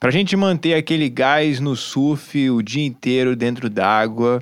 [0.00, 4.40] Pra gente manter aquele gás no surf o dia inteiro dentro d'água,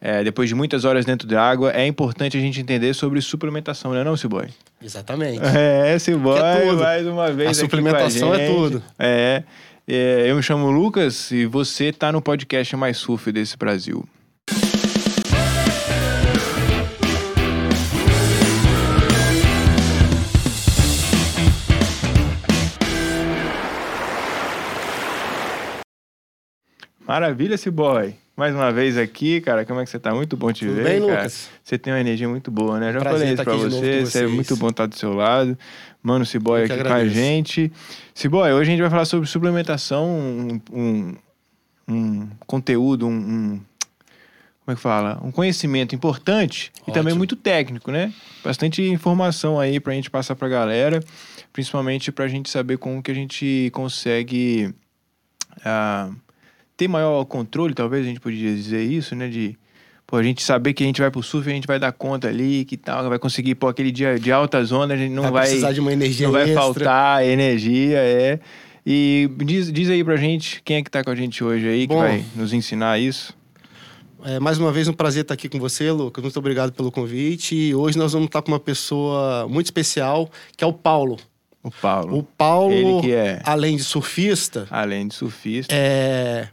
[0.00, 4.00] é, depois de muitas horas dentro d'água, é importante a gente entender sobre suplementação, não
[4.00, 4.48] é não, Ciboy?
[4.82, 5.40] Exatamente.
[5.44, 8.82] É, Ciboy, é mais uma vez A suplementação a é tudo.
[8.98, 9.42] É,
[9.86, 14.04] é, eu me chamo Lucas e você tá no podcast mais surf desse Brasil.
[27.06, 28.14] Maravilha, Ciboy.
[28.36, 29.64] Mais uma vez aqui, cara.
[29.64, 30.14] Como é que você tá?
[30.14, 31.12] Muito bom te Tudo ver, bem, cara.
[31.18, 31.48] Lucas?
[31.62, 32.92] Você tem uma energia muito boa, né?
[32.92, 34.00] Já Prazer falei isso estar pra você.
[34.04, 35.56] Você é muito bom estar do seu lado.
[36.02, 37.14] Mano, Ciboy aqui com a agradeço.
[37.14, 37.72] gente.
[38.14, 41.14] Ciboy, hoje a gente vai falar sobre suplementação, um, um,
[41.88, 43.60] um conteúdo, um, um-
[44.64, 45.18] Como é que fala?
[45.22, 47.18] Um conhecimento importante e também Ótimo.
[47.18, 48.12] muito técnico, né?
[48.44, 51.00] Bastante informação aí pra gente passar pra galera,
[51.52, 54.74] principalmente pra gente saber como que a gente consegue
[55.64, 56.10] ah,
[56.76, 59.28] ter maior controle, talvez a gente podia dizer isso, né?
[59.28, 59.56] De
[60.06, 61.92] pô, a gente saber que a gente vai pro surf e a gente vai dar
[61.92, 65.24] conta ali, que tal, vai conseguir, pô, aquele dia de altas ondas, a gente não
[65.24, 66.60] vai, vai, precisar de uma energia não vai extra.
[66.60, 68.38] faltar energia, é.
[68.84, 71.86] E diz, diz aí pra gente quem é que tá com a gente hoje aí,
[71.86, 71.94] Bom.
[71.94, 73.34] que vai nos ensinar isso.
[74.24, 76.22] É, mais uma vez, um prazer estar aqui com você, Lucas.
[76.22, 77.54] Muito obrigado pelo convite.
[77.54, 81.16] E hoje nós vamos estar com uma pessoa muito especial, que é o Paulo.
[81.62, 82.18] O Paulo.
[82.18, 86.48] O Paulo, é, além de surfista, além de surfista, é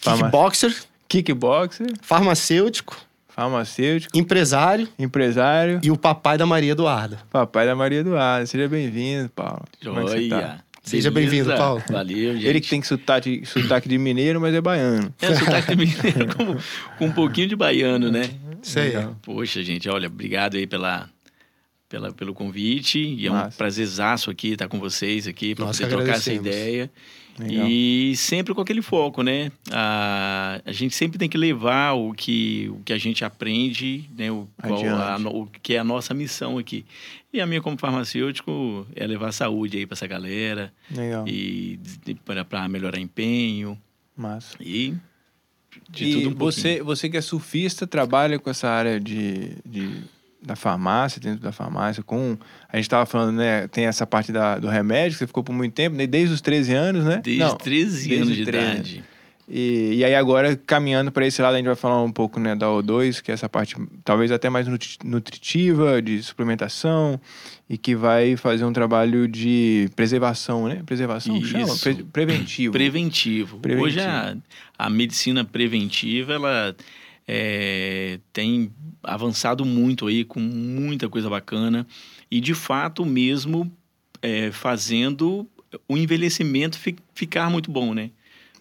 [0.00, 0.74] kickboxer,
[1.08, 2.96] kickboxer, farmacêutico,
[3.28, 7.18] farmacêutico, empresário empresário, e o papai da Maria Eduarda.
[7.30, 8.46] papai da Maria Eduarda.
[8.46, 9.64] Seja bem-vindo, Paulo.
[9.82, 10.08] Como é tá?
[10.10, 10.66] Joia.
[10.86, 11.82] Seja bem-vindo, Paulo.
[11.90, 12.46] Valeu, gente.
[12.46, 15.12] Ele que tem sotaque, sotaque de mineiro, mas é baiano.
[15.20, 16.56] É, sotaque mineiro com,
[16.96, 18.30] com um pouquinho de baiano, né?
[18.62, 18.90] Isso aí.
[18.90, 19.16] Legal.
[19.20, 21.10] Poxa, gente, olha, obrigado aí pela,
[21.88, 23.00] pela, pelo convite.
[23.00, 23.58] E é um Massa.
[23.58, 26.88] prazerzaço aqui estar com vocês aqui, para poder trocar essa ideia.
[27.38, 27.68] Legal.
[27.68, 29.52] E sempre com aquele foco, né?
[29.70, 34.30] A, a gente sempre tem que levar o que, o que a gente aprende, né?
[34.30, 36.84] O, qual a o que é a nossa missão aqui.
[37.32, 41.28] E a minha, como farmacêutico, é levar saúde aí para essa galera Legal.
[41.28, 41.78] e
[42.46, 43.78] para melhorar empenho
[44.16, 44.56] Massa.
[44.58, 44.94] e
[45.90, 46.38] de e tudo um pouquinho.
[46.38, 50.02] você, você que é surfista, trabalha com essa área de, de,
[50.46, 52.36] da farmácia, dentro da farmácia, com...
[52.72, 53.66] A gente tava falando, né?
[53.68, 56.40] Tem essa parte da, do remédio, que você ficou por muito tempo, né, desde os
[56.40, 57.20] 13 anos, né?
[57.22, 58.72] Desde Não, 13 desde anos de 13.
[58.72, 59.04] idade.
[59.48, 62.56] E, e aí agora, caminhando para esse lado, a gente vai falar um pouco né,
[62.56, 67.20] da O2, que é essa parte talvez até mais nutri- nutritiva, de suplementação,
[67.70, 70.82] e que vai fazer um trabalho de preservação, né?
[70.84, 71.62] Preservação, chama?
[71.64, 71.80] Isso.
[71.80, 72.72] Pre- preventivo.
[72.72, 73.58] Preventivo.
[73.58, 73.86] Preventivo.
[73.86, 74.36] Hoje a,
[74.76, 76.74] a medicina preventiva, ela
[77.26, 78.70] é, tem
[79.02, 81.86] avançado muito aí com muita coisa bacana
[82.30, 83.70] e de fato mesmo
[84.22, 85.46] é, fazendo
[85.88, 88.10] o envelhecimento fi- ficar muito bom, né?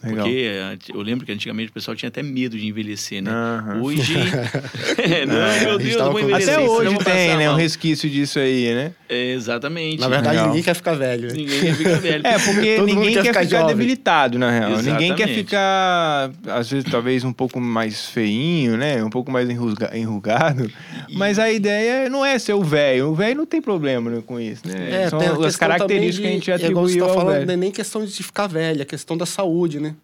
[0.04, 0.26] Legal.
[0.26, 3.32] Porque é, eu lembro que antigamente o pessoal tinha até medo de envelhecer, né?
[3.32, 3.82] Aham.
[3.82, 4.14] Hoje.
[5.02, 6.54] é, não, A meu Deus, eu vou envelhecer.
[6.56, 7.48] Até hoje tem, né?
[7.48, 7.56] Um mal.
[7.60, 8.92] resquício disso aí, né?
[9.10, 10.00] É, exatamente.
[10.00, 10.48] Na verdade, Legal.
[10.48, 11.28] ninguém quer ficar velho.
[11.28, 11.34] né?
[11.34, 12.24] ninguém quer ficar velho.
[12.26, 14.70] É, porque ninguém quer quer ficar ficar, debilitado, na real.
[14.78, 15.34] Ninguém quer Exatamente.
[15.36, 19.04] ficar, às vezes, talvez um pouco mais feinho, né?
[19.04, 20.70] Um pouco mais enrusga- enrugado.
[21.14, 23.10] Mas a ideia não é ser o velho.
[23.10, 25.10] O velho não tem problema né, com isso, né?
[25.10, 27.12] São tem a as características também que a gente de- é igual você atribuiu tá
[27.12, 27.48] ao falando, velho.
[27.48, 29.95] não é nem questão de ficar velho, é questão da saúde, né?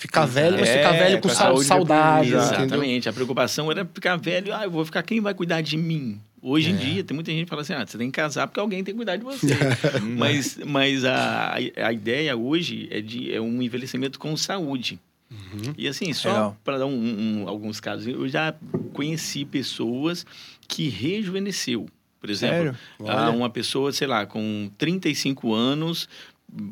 [0.00, 2.64] Ficar velho, mas É, ficar velho com saúde saudável, depois, entendeu?
[2.66, 3.08] Exatamente.
[3.08, 4.54] A preocupação era ficar velho.
[4.54, 5.02] Ah, eu vou ficar.
[5.02, 6.18] Quem vai cuidar de mim?
[6.42, 6.78] Hoje em É.
[6.78, 8.94] dia, tem muita gente que fala assim: ah, você tem que casar porque alguém tem
[8.94, 9.46] que cuidar de você.
[10.16, 14.98] mas mas a, a ideia hoje é, de, é um envelhecimento com saúde.
[15.30, 15.74] Uhum.
[15.76, 18.54] E assim, só para dar um- um- alguns casos, eu já
[18.94, 20.24] conheci pessoas
[20.66, 21.86] que rejuvenesceu.
[22.18, 22.74] Por exemplo,
[23.06, 26.08] ah, uma pessoa, sei lá, com 35 anos,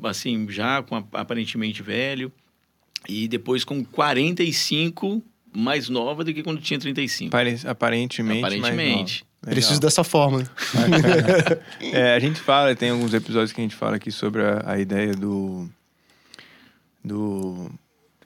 [0.04, 2.32] assim, já com a- aparentemente velho,
[3.08, 5.22] e depois com 45,
[5.54, 7.30] mais nova do que quando tinha 35.
[7.30, 8.40] Pare- Aparentemente.
[8.40, 9.24] mais Aparentemente.
[9.40, 10.42] Preciso dessa forma.
[11.80, 14.78] É, a gente fala, tem alguns episódios que a gente fala aqui sobre a, a
[14.78, 15.68] ideia do.
[17.04, 17.70] Do.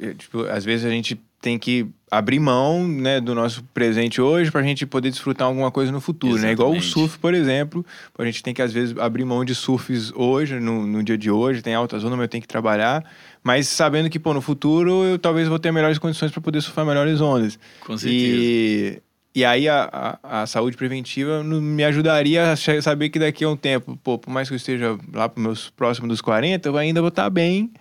[0.01, 4.51] é, Tipo, às vezes a gente tem que abrir mão né, do nosso presente hoje
[4.51, 6.53] para a gente poder desfrutar alguma coisa no futuro, né?
[6.53, 7.85] Igual o surf, por exemplo.
[8.17, 11.31] A gente tem que, às vezes, abrir mão de surfs hoje, no, no dia de
[11.31, 13.05] hoje, tem alta zona, mas eu tenho que trabalhar.
[13.43, 16.87] Mas sabendo que, pô, no futuro eu talvez vou ter melhores condições para poder surfar
[16.87, 17.59] melhores ondas.
[17.81, 18.25] Com certeza.
[18.25, 19.03] E,
[19.35, 23.57] e aí a, a, a saúde preventiva me ajudaria a saber que daqui a um
[23.57, 27.01] tempo, pô, por mais que eu esteja lá para meus próximos dos 40, eu ainda
[27.01, 27.73] vou estar bem,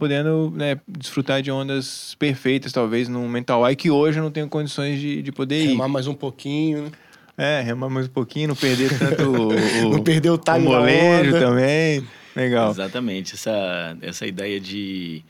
[0.00, 4.48] podendo né, desfrutar de ondas perfeitas, talvez, num mental high que hoje eu não tenho
[4.48, 5.68] condições de, de poder ir.
[5.68, 6.90] Remar mais um pouquinho, né?
[7.36, 10.52] É, remar mais um pouquinho, não perder tanto o, o, Não perder o o time
[10.52, 12.02] da molejo também.
[12.34, 12.70] Legal.
[12.70, 13.34] Exatamente.
[13.34, 15.22] Essa, essa ideia de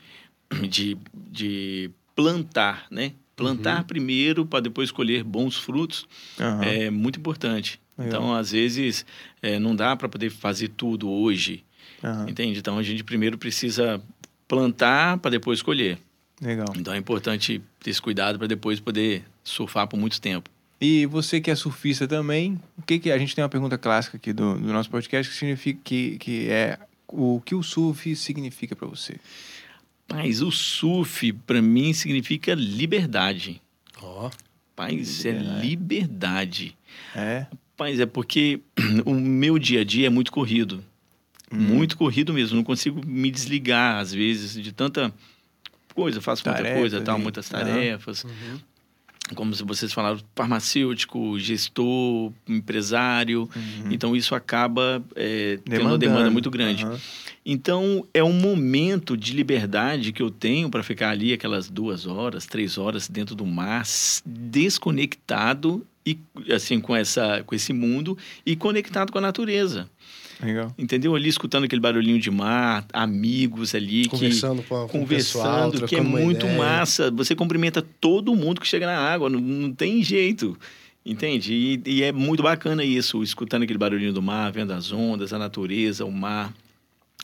[0.67, 0.97] de,
[1.31, 3.13] de plantar, né?
[3.35, 3.83] Plantar Uhum.
[3.83, 6.05] primeiro para depois colher bons frutos
[6.39, 6.63] Aham.
[6.65, 7.79] é muito importante.
[7.97, 8.21] Legal.
[8.21, 9.05] Então, às vezes,
[9.41, 11.63] é, não dá para poder fazer tudo hoje,
[12.03, 12.27] Aham.
[12.29, 12.59] entende?
[12.59, 14.01] Então, a gente primeiro precisa
[14.51, 15.97] plantar para depois colher.
[16.41, 16.67] Legal.
[16.75, 20.49] Então, é importante ter esse cuidado para depois poder surfar por muito tempo.
[20.81, 24.17] E você que é surfista também, o que que a gente tem uma pergunta clássica
[24.17, 26.77] aqui do, do nosso podcast que significa que, que é
[27.07, 29.15] o que o surf significa para você?
[30.11, 33.61] Mas o surf, para mim, significa liberdade.
[34.01, 34.29] Ó.
[34.75, 35.67] Paz, é Liberdade.
[35.67, 36.77] liberdade.
[37.15, 37.45] É?
[37.77, 38.59] Paz, é porque
[39.05, 40.83] o meu dia a dia é muito corrido.
[41.51, 41.57] Hum.
[41.57, 42.55] Muito corrido mesmo.
[42.55, 45.13] Não consigo me desligar, às vezes, de tanta
[45.93, 46.21] coisa.
[46.21, 48.23] Faço muita Tarefa, coisa, tal, muitas tarefas.
[48.23, 48.59] Uhum.
[49.35, 53.49] Como vocês falaram, farmacêutico, gestor, empresário.
[53.55, 53.91] Uhum.
[53.91, 56.83] Então, isso acaba é, tendo uma demanda muito grande.
[56.83, 56.99] Aham.
[57.45, 62.45] Então, é um momento de liberdade que eu tenho para ficar ali aquelas duas horas,
[62.45, 63.83] três horas dentro do mar,
[64.23, 66.17] desconectado e
[66.51, 69.89] assim com essa com esse mundo e conectado com a natureza.
[70.41, 70.73] Legal.
[70.77, 71.15] Entendeu?
[71.15, 75.65] Ali escutando aquele barulhinho de mar, amigos ali que Conversando com, a- com o pessoal,
[75.65, 76.57] conversando, que é muito ideia.
[76.57, 77.11] massa.
[77.11, 80.57] Você cumprimenta todo mundo que chega na água, não, não tem jeito.
[81.05, 81.53] Entende?
[81.53, 85.39] E, e é muito bacana isso, escutando aquele barulhinho do mar, vendo as ondas, a
[85.39, 86.53] natureza, o mar,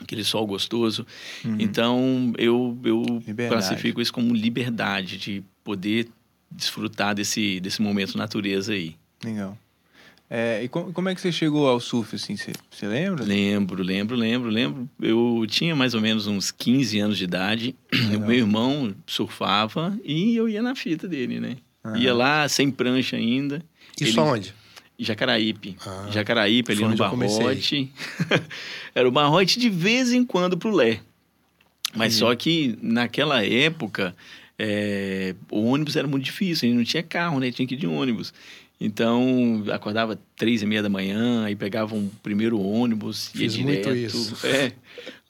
[0.02, 1.06] aquele sol gostoso.
[1.46, 1.58] Uhum.
[1.60, 3.50] Então, eu, eu Liberdade.
[3.50, 6.08] classifico isso como liberdade de poder
[6.52, 8.96] desfrutar desse, desse momento natureza aí.
[9.24, 9.56] Legal.
[10.30, 12.36] É, e como, como é que você chegou ao surf, assim?
[12.36, 12.52] Você,
[12.86, 13.24] lembra?
[13.24, 14.90] Lembro, lembro, lembro, lembro.
[15.02, 17.76] Eu tinha mais ou menos uns 15 anos de idade.
[17.94, 18.20] Legal.
[18.28, 21.56] Meu irmão surfava e eu ia na fita dele, né?
[21.86, 21.98] Aham.
[21.98, 23.64] Ia lá sem prancha ainda.
[24.00, 24.54] Isso Ele- aonde?
[25.00, 25.78] Jacaraípe.
[25.86, 26.98] Ah, Jacaraípe, ali no onde.
[26.98, 27.92] Barrote.
[28.96, 31.00] Era o Barrote de vez em quando pro Lé.
[31.96, 32.28] Mas Uhum.
[32.30, 34.16] só que naquela época,
[34.58, 37.52] é, o ônibus era muito difícil, a gente não tinha carro, né?
[37.52, 38.34] Tinha que ir de ônibus.
[38.80, 43.82] Então, acordava três e meia da manhã, aí pegava um primeiro ônibus, ia Fiz muito
[43.92, 44.18] direto.
[44.18, 44.46] isso.
[44.46, 44.72] É,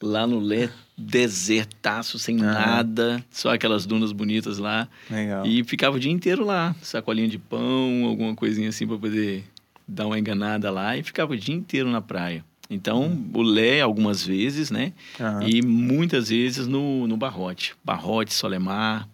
[0.02, 0.68] lá no Lé,
[0.98, 2.44] desertaço, sem Aham.
[2.52, 4.86] nada, só aquelas dunas bonitas lá.
[5.10, 5.46] Legal.
[5.46, 9.44] E ficava o dia inteiro lá, sacolinha de pão, alguma coisinha assim para poder
[9.86, 12.44] dar uma enganada lá e ficava o dia inteiro na praia.
[12.70, 14.92] Então, o Lé algumas vezes, né?
[15.18, 17.74] Aham, E muitas vezes no, no Barrote.
[17.82, 19.08] Barrote, Solemar.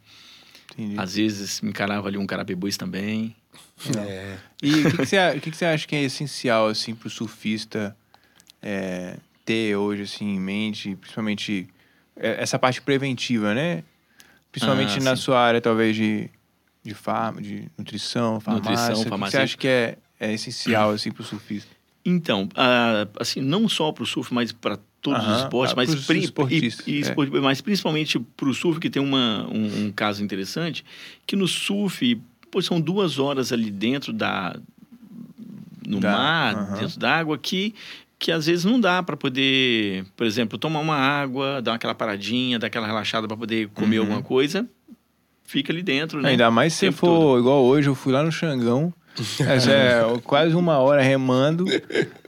[0.73, 0.99] entendi.
[0.99, 3.33] Às vezes me encarava ali um carapebus também.
[3.99, 4.37] É.
[4.63, 7.11] E o que, que, você, o que, que você acha que é essencial, assim, pro
[7.11, 7.97] surfista
[8.63, 11.69] é, ter hoje, assim, em mente, principalmente
[12.17, 13.85] é, essa parte preventiva, né?
[14.51, 15.23] Principalmente Ah, na sim.
[15.23, 16.31] sua área, talvez, de,
[16.83, 18.71] de, farma, de nutrição, farmácia.
[18.71, 21.75] Nutrição, O que você acha que é, é essencial, assim, pro surfista?
[22.05, 22.49] Então,
[23.19, 25.89] assim, não só para o surf, mas para todos os esportes, ah, mas,
[26.51, 27.41] e- e é.
[27.41, 30.85] mas principalmente para o surf, que tem uma, um, um caso interessante,
[31.27, 32.21] que no surf,
[32.55, 34.55] pô, são duas horas ali dentro da...
[35.87, 36.79] no Da- mar, aham.
[36.79, 37.75] dentro da água, que,
[38.19, 42.59] que às vezes não dá para poder, por exemplo, tomar uma água, dar aquela paradinha,
[42.59, 44.05] dar aquela relaxada para poder comer Uhum.
[44.05, 44.67] alguma coisa,
[45.45, 46.31] fica ali dentro, né?
[46.31, 48.95] Ainda mais se for igual hoje, eu fui lá no Xangão,
[49.69, 51.65] é quase uma hora remando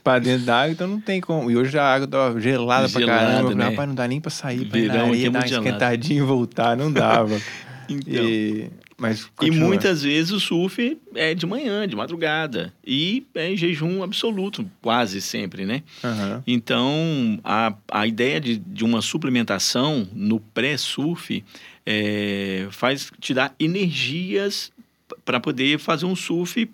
[0.04, 1.50] pra dentro da água, então não tem como.
[1.50, 3.54] E hoje a água tava gelada, pra caramba.
[3.54, 3.64] Né?
[3.64, 5.46] Rapaz, não dá nem pra sair, ir na areia, é dar uma gelado.
[5.66, 7.40] esquentadinha e voltar, não dava.
[7.88, 8.24] Então.
[8.24, 8.68] E,
[8.98, 12.72] mas E muitas vezes o surf é de manhã, de madrugada.
[12.84, 15.82] E é em jejum absoluto, quase sempre, né?
[16.02, 16.42] Aham.
[16.46, 21.44] Então, a, a ideia de, de uma suplementação no pré-surf
[21.84, 24.72] é, faz te dar energias
[25.24, 26.68] para poder fazer um surf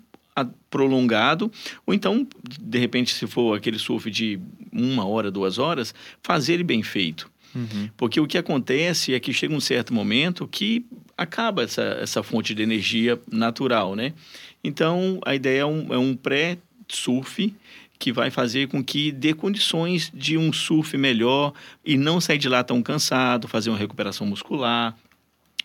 [0.69, 1.51] prolongado,
[1.85, 2.27] ou então,
[2.59, 4.39] de repente, se for aquele surf de
[4.71, 7.31] uma hora, duas horas, fazer ele bem feito.
[7.53, 7.89] Uhum.
[7.95, 10.83] Porque o que acontece é que chega um certo momento que
[11.17, 14.13] acaba essa, essa fonte de energia natural, né?
[14.63, 17.53] Então, a ideia é um, é um pré-surf
[17.99, 21.53] que vai fazer com que dê condições de um surf melhor
[21.85, 24.95] e não sair de lá tão cansado, fazer uma recuperação muscular,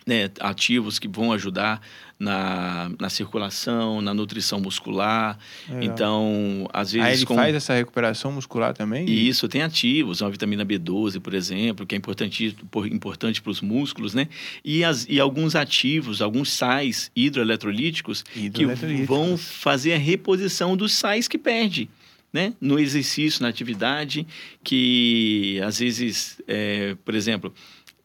[0.08, 0.30] né?
[0.40, 1.82] ativos que vão ajudar
[2.18, 5.38] na, na circulação, na nutrição muscular.
[5.68, 5.82] Legal.
[5.82, 7.06] Então, às vezes...
[7.06, 9.06] Aí ele com- faz essa recuperação muscular também?
[9.06, 12.56] e isso tem ativos, uma vitamina B12, por exemplo, que é importante
[12.90, 14.28] importante para os músculos, né?
[14.64, 19.06] E, as, e alguns ativos, alguns sais hidroeletrolíticos que Hidroeletrolíticos.
[19.06, 21.90] vão fazer a reposição dos sais que perde.
[22.32, 22.52] Né?
[22.60, 24.26] No exercício, na atividade,
[24.64, 27.52] que às vezes, é, por exemplo,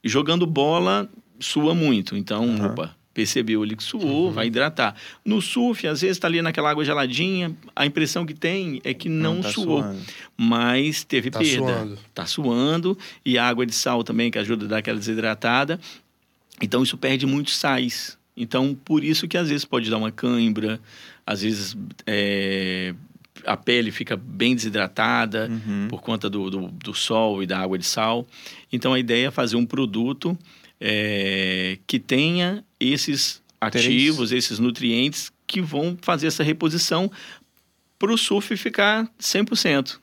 [0.04, 2.16] jogando bola sua muito.
[2.16, 2.68] Então, Aham.
[2.68, 4.32] opa, percebeu ali que suou, Uhum.
[4.32, 4.96] vai hidratar.
[5.24, 9.08] No surf, às vezes está ali naquela água geladinha, a impressão que tem é que
[9.08, 10.00] não, tá suou suando.
[10.38, 11.56] mas teve Tá perda.
[11.68, 12.00] suando.
[12.14, 12.98] Tá suando.
[13.24, 15.80] E a água de sal também, que ajuda a dar aquela desidratada.
[16.62, 18.18] Então isso perde muitos sais.
[18.36, 20.80] Então por isso que às vezes pode dar uma cãibra,
[21.26, 22.96] às vezes é,
[23.46, 25.88] a pele fica bem desidratada Uhum.
[25.88, 28.26] por conta do, do, do sol e da água de sal.
[28.72, 30.36] Então a ideia é fazer um produto
[30.86, 37.10] é, que tenha esses ativos, esses nutrientes que vão fazer essa reposição
[37.98, 39.98] para o surf ficar 100%.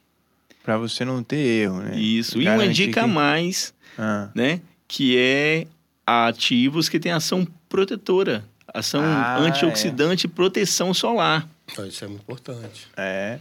[0.63, 2.01] Pra você não ter erro, né?
[2.01, 2.41] Isso.
[2.41, 4.31] E uma dica a que- mais, Ah.
[4.35, 4.63] né?
[4.89, 5.67] Que é
[6.07, 11.47] ativos que têm ação protetora, ação Ah, antioxidante e proteção solar.
[11.71, 12.89] Então, isso é muito importante.
[12.97, 13.39] É.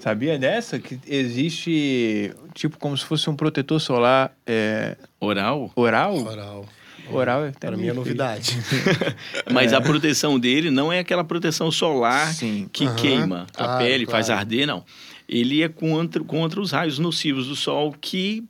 [0.00, 0.78] Sabia dessa?
[0.78, 6.16] Que existe, tipo, como se fosse um protetor solar é, Oral, oral?
[6.16, 6.66] Oral.
[7.06, 8.56] Oral é até Para mim é novidade.
[9.52, 12.66] mas a proteção dele não é aquela proteção solar Sim.
[12.72, 14.40] que Aham, queima a claro, pele, faz claro.
[14.40, 14.84] arder, não.
[15.28, 18.42] Ele é contra, contra os raios nocivos do sol que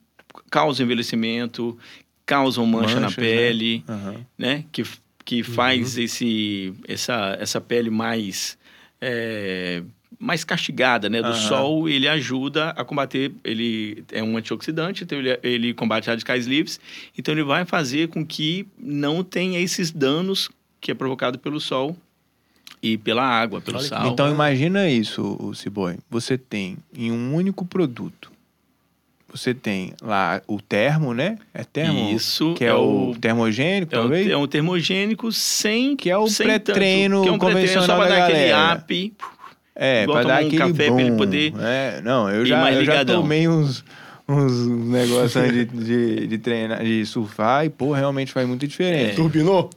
[0.50, 1.76] causam envelhecimento,
[2.24, 3.28] causam mancha na Manchas, né?
[3.30, 4.14] pele, Aham.
[4.38, 4.64] né?
[4.70, 4.84] Que,
[5.24, 5.44] que Uhum.
[5.44, 8.56] faz esse, essa, essa pele mais,
[9.00, 9.82] é,
[10.18, 11.20] mais castigada, né?
[11.20, 11.48] Do Aham.
[11.48, 16.80] sol, ele ajuda a combater, ele é um antioxidante, então ele, ele combate radicais livres,
[17.18, 20.48] então ele vai fazer com que não tenha esses danos
[20.80, 21.96] que é provocado pelo sol
[22.82, 24.06] e pela água, pelo Olha sal.
[24.12, 25.96] Então imagina isso, o Ciboy.
[26.10, 28.30] Você tem em um único produto.
[29.30, 31.36] Você tem lá o termo, né?
[31.52, 32.08] É termo?
[32.14, 34.30] Isso Que é, o, termogênico, é um, talvez?
[34.30, 38.24] é um termogênico sem Que é o pré-treino é um só convencional pra da dar
[38.26, 38.78] aquele galera.
[38.78, 39.12] up
[39.76, 42.84] É, Igual pra dar um aquele café pra ele poder É, não, eu já, eu
[42.84, 43.84] já tomei uns,
[44.28, 49.16] uns negócios de, de, de treinar, de surfar e, pô, realmente faz muita diferença.
[49.16, 49.68] Turbinou?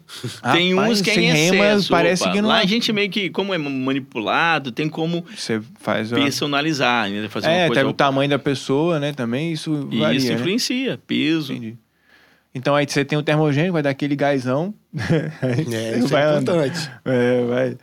[0.53, 1.89] Tem Rapaz, uns que é em excesso.
[1.89, 2.31] parece opa.
[2.31, 7.09] que não Lá a gente meio que, como é manipulado, tem como Você faz personalizar,
[7.09, 7.27] né?
[7.27, 9.13] fazer É, até o tamanho da pessoa, né?
[9.13, 10.33] Também isso E varia, isso né?
[10.35, 11.53] influencia, peso.
[11.53, 11.75] Entendi.
[12.53, 14.73] Então aí você tem o termogênico, vai dar aquele gásão.
[15.41, 16.53] Aí É, isso é vai andar.
[16.55, 16.91] importante.
[17.05, 17.77] É, vai.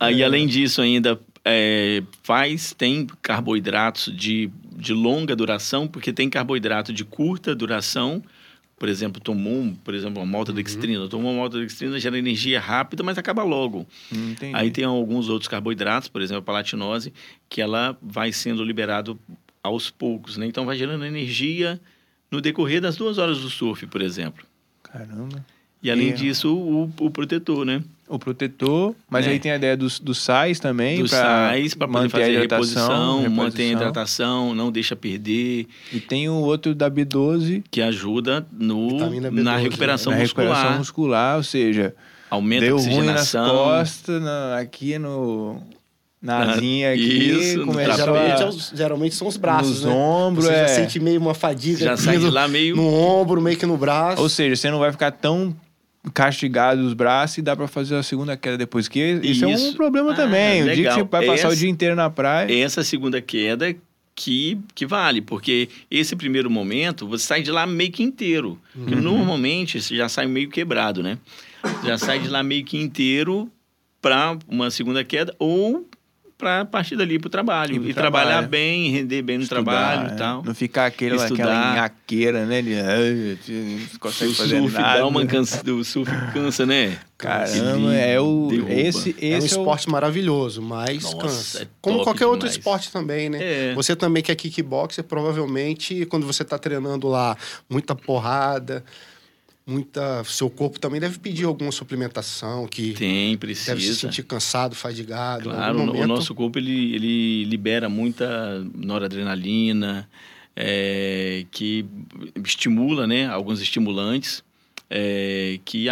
[0.00, 6.92] Aí, além disso, ainda é, faz, tem carboidratos de, de longa duração, porque tem carboidrato
[6.92, 8.20] de curta duração.
[8.76, 11.08] Por exemplo, tomou, um, por exemplo, uma maltodextrina.
[11.08, 13.86] Tomou uma maltodextrina, gera energia rápida, mas acaba logo.
[14.12, 14.54] Entendi.
[14.54, 17.12] Aí tem alguns outros carboidratos, por exemplo, a palatinose,
[17.48, 19.18] que ela vai sendo liberado
[19.62, 20.46] aos poucos, né?
[20.46, 21.80] Então vai gerando energia
[22.30, 24.44] no decorrer das duas horas do surf, por exemplo.
[24.82, 25.46] Caramba.
[25.82, 27.82] E além E- disso, o, o protetor, né?
[28.08, 29.32] O protetor, mas Né?
[29.32, 31.00] aí tem a ideia dos, dos sais também.
[31.00, 31.18] Dos pra
[31.50, 33.72] sais para poder manter a fazer a hidratação, reposição, mantém a reposição.
[33.72, 39.42] hidratação, não deixa perder, E tem o outro da B12, que ajuda no, Vitamina B12,
[39.42, 41.94] na recuperação na muscular, recuperação muscular, ou seja,
[42.30, 43.48] aumenta a deu ruim nas oxigenação.
[43.56, 45.60] costas, na- aqui no...
[46.22, 48.46] Na Na- asinha aqui, isso, no começou Geralmente, a...
[48.48, 49.90] é geralmente são os braços, nos né?
[49.92, 50.58] ombros, Você é.
[50.60, 52.74] já sente meio uma fadiga Já aqui sai de no, lá meio...
[52.74, 54.20] no ombro, meio que no braço.
[54.22, 55.54] Ou seja, você não vai ficar tão
[56.14, 58.88] castigado os braços e dá pra fazer a segunda queda depois.
[58.88, 59.74] Que isso, é um Isso.
[59.76, 60.62] problema Ah, também.
[60.62, 60.94] O dia que legal.
[60.98, 62.62] você vai passar o Essa- dia inteiro na praia.
[62.62, 63.74] essa segunda queda
[64.14, 68.58] que, que vale, porque esse primeiro momento você sai de lá meio que inteiro.
[68.74, 69.00] Uhum.
[69.00, 71.18] normalmente você já sai meio quebrado, né?
[71.84, 73.50] Já sai de lá meio que inteiro
[74.00, 75.86] para uma segunda queda ou
[76.38, 77.88] para partir dali para o trabalho.
[77.88, 78.48] E trabalhar trabalho.
[78.48, 80.42] bem, render bem no estudar, trabalho e tal.
[80.44, 81.74] Não ficar aquele, aquela Estudar.
[81.76, 82.60] nhaqueira, né?
[82.62, 83.38] De, "Ai,
[83.92, 84.98] não consegue O fazer surf nada.
[84.98, 86.98] dá uma cansa, o surf cansa, né?
[87.16, 88.48] Caramba, é o.
[88.50, 88.72] derruba.
[88.72, 91.62] Esse, esse é um o- esporte maravilhoso, mas Nossa, cansa.
[91.62, 92.56] é Como qualquer outro demais.
[92.58, 93.38] esporte também, né?
[93.70, 93.74] É.
[93.74, 97.34] Você também que é kickboxer, provavelmente, quando você tá treinando lá,
[97.70, 98.84] muita porrada,
[99.66, 100.22] muita...
[100.24, 103.98] Seu corpo também deve pedir alguma suplementação que Tem, deve se precisa.
[104.00, 105.50] sentir cansado, fadigado.
[105.50, 110.08] Claro, o nosso corpo ele, ele libera muita noradrenalina,
[110.54, 111.84] é, que
[112.44, 113.26] estimula, né?
[113.26, 114.42] Alguns estimulantes
[114.88, 115.86] é, que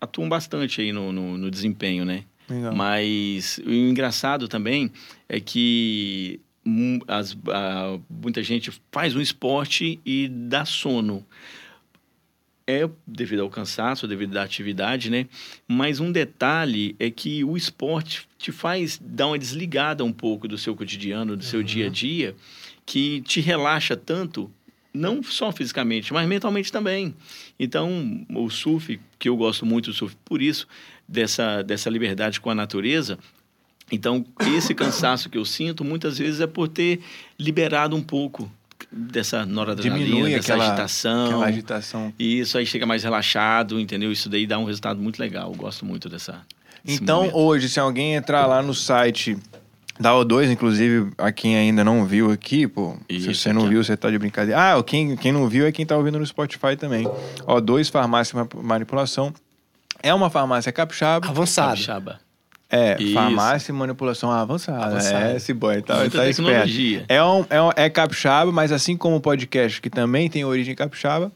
[0.00, 2.24] atuam bastante aí no, no, no desempenho, né?
[2.48, 2.74] Legal.
[2.74, 4.92] Mas o engraçado também
[5.28, 6.38] é que
[7.08, 11.24] as- a- muita gente faz um esporte e dá sono.
[12.66, 15.26] É devido ao cansaço, devido à atividade, né?
[15.68, 20.56] Mas um detalhe é que o esporte te faz dar uma desligada um pouco do
[20.56, 22.34] seu cotidiano, do seu dia a dia,
[22.86, 24.50] que te relaxa tanto,
[24.94, 27.14] não só fisicamente, mas mentalmente também.
[27.58, 30.66] Então, o surf, que eu gosto muito do surf, por isso,
[31.06, 33.18] dessa, dessa liberdade com a natureza,
[33.92, 34.24] então,
[34.56, 37.00] esse cansaço que eu sinto, muitas vezes é por ter
[37.38, 38.50] liberado um pouco
[38.96, 41.26] dessa noradrenalina, Diminui dessa aquela, agitação.
[41.26, 42.12] aquela agitação.
[42.18, 44.12] E isso aí chega mais relaxado, entendeu?
[44.12, 45.50] Isso daí dá um resultado muito legal.
[45.50, 46.40] Eu gosto muito dessa.
[46.86, 47.36] Então, momento.
[47.38, 49.36] hoje, se alguém entrar lá no site
[49.98, 52.96] Da O2, inclusive, a quem ainda não viu aqui, pô.
[53.08, 54.74] Isso, se você não viu, você tá de brincadeira.
[54.76, 57.06] Ah, quem, quem não viu é quem tá ouvindo no Spotify também.
[57.46, 59.32] O2, Farmácia Ma- Manipulação.
[60.02, 61.26] É uma farmácia capixaba.
[61.28, 61.70] Avançado.
[61.70, 62.20] Capixaba.
[62.76, 63.12] É, Isso.
[63.14, 64.84] farmácia e manipulação avançada.
[64.86, 65.32] Avançada.
[65.32, 66.50] É, esse boy tá, Muita tá esperto.
[66.50, 67.04] tecnologia.
[67.08, 70.74] É, um, é, um, é capixaba, mas assim como o podcast, que também tem origem
[70.74, 71.30] capixaba,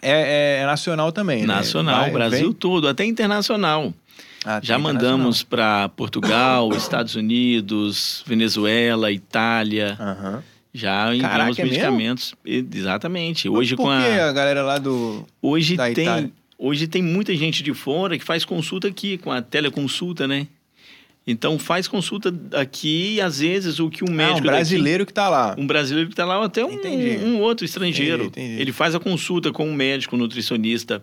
[0.00, 1.46] é, é- é nacional também, né?
[1.46, 3.92] Nacional, Vai- Brasil vem- todo, até internacional.
[4.44, 9.96] Ah, Já mandamos para Portugal, Estados Unidos, Venezuela, Itália.
[10.00, 10.42] Aham.
[10.74, 12.34] Já enviamos Caraca, é medicamentos.
[12.44, 13.48] Exatamente.
[13.48, 15.24] Hoje Por com que a a galera lá do...
[15.40, 16.30] hoje da tem Itália?
[16.64, 20.46] Hoje tem muita gente de fora que faz consulta aqui com a teleconsulta, né?
[21.26, 25.06] Então faz consulta aqui e às vezes o que um Ah, médico um daqui- brasileiro
[25.06, 25.54] que tá lá.
[25.58, 27.24] um brasileiro que está lá, ou até um, Entendi.
[27.24, 28.24] um outro estrangeiro.
[28.24, 28.60] Entendi, entendi.
[28.62, 31.02] Ele faz a consulta com um médico nutricionista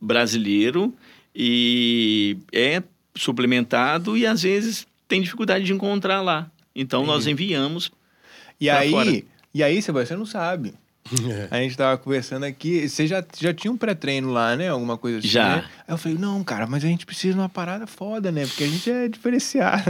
[0.00, 0.94] brasileiro
[1.34, 2.82] e é
[3.16, 6.50] suplementado e às vezes tem dificuldade de encontrar lá.
[6.74, 7.90] Então nós enviamos.
[8.60, 9.22] E aí, fora.
[9.54, 10.74] e aí, Sebastião, você não sabe.
[11.50, 14.68] A gente tava conversando aqui, você já, já tinha um pré-treino lá, né?
[14.68, 15.56] Alguma coisa assim, Já.
[15.56, 15.64] né?
[15.86, 18.46] Aí eu falei, não, cara, mas a gente precisa de uma parada foda, né?
[18.46, 19.82] Porque a gente é diferenciado.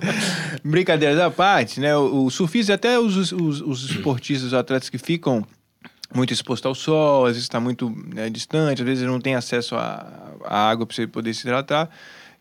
[0.64, 1.96] Brincadeiras à parte, né?
[1.96, 5.44] O, o surfista e até os, os, os esportistas, os atletas que ficam
[6.14, 9.74] muito expostos ao sol, às vezes está muito né, distante, às vezes não tem acesso
[9.74, 11.90] à, à água para você poder se hidratar.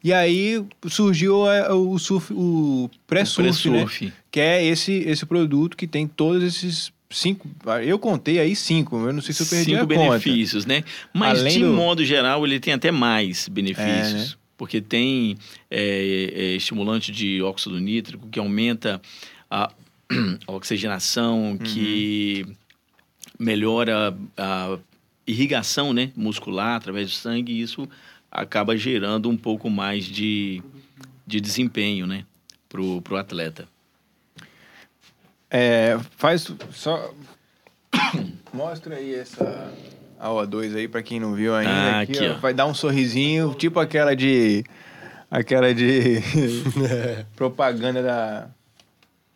[0.04, 3.80] E aí surgiu é, o surf, o pré-surf, né?
[3.80, 4.14] pré-surf.
[4.30, 7.48] Que é esse, esse produto que tem todos esses cinco.
[7.86, 10.00] Eu contei aí cinco, eu não sei se eu perdi cinco a conta.
[10.00, 10.84] benefícios, né?
[11.14, 14.32] Mas Além de do- modo geral ele tem até mais benefícios, É, né?
[14.58, 15.38] porque tem
[15.70, 19.02] é, é, estimulante de óxido nítrico que aumenta
[19.50, 19.72] a
[20.48, 21.58] oxigenação, Uhum.
[21.58, 22.46] que
[23.40, 24.78] melhora a
[25.26, 27.54] irrigação, né, muscular através do sangue.
[27.54, 27.88] E isso
[28.32, 30.62] acaba gerando um pouco mais de,
[31.26, 32.26] de desempenho, né,
[32.70, 33.68] pro, pro atleta.
[35.56, 37.14] É, faz só.
[38.52, 39.72] Mostra aí essa.
[40.20, 41.72] A O2 aí, pra quem não viu ainda.
[41.72, 42.38] Ah, aqui, aqui, ó, ó.
[42.40, 44.64] Vai dar um sorrisinho, tipo aquela de.
[45.30, 46.22] Aquela de.
[47.36, 48.48] propaganda da.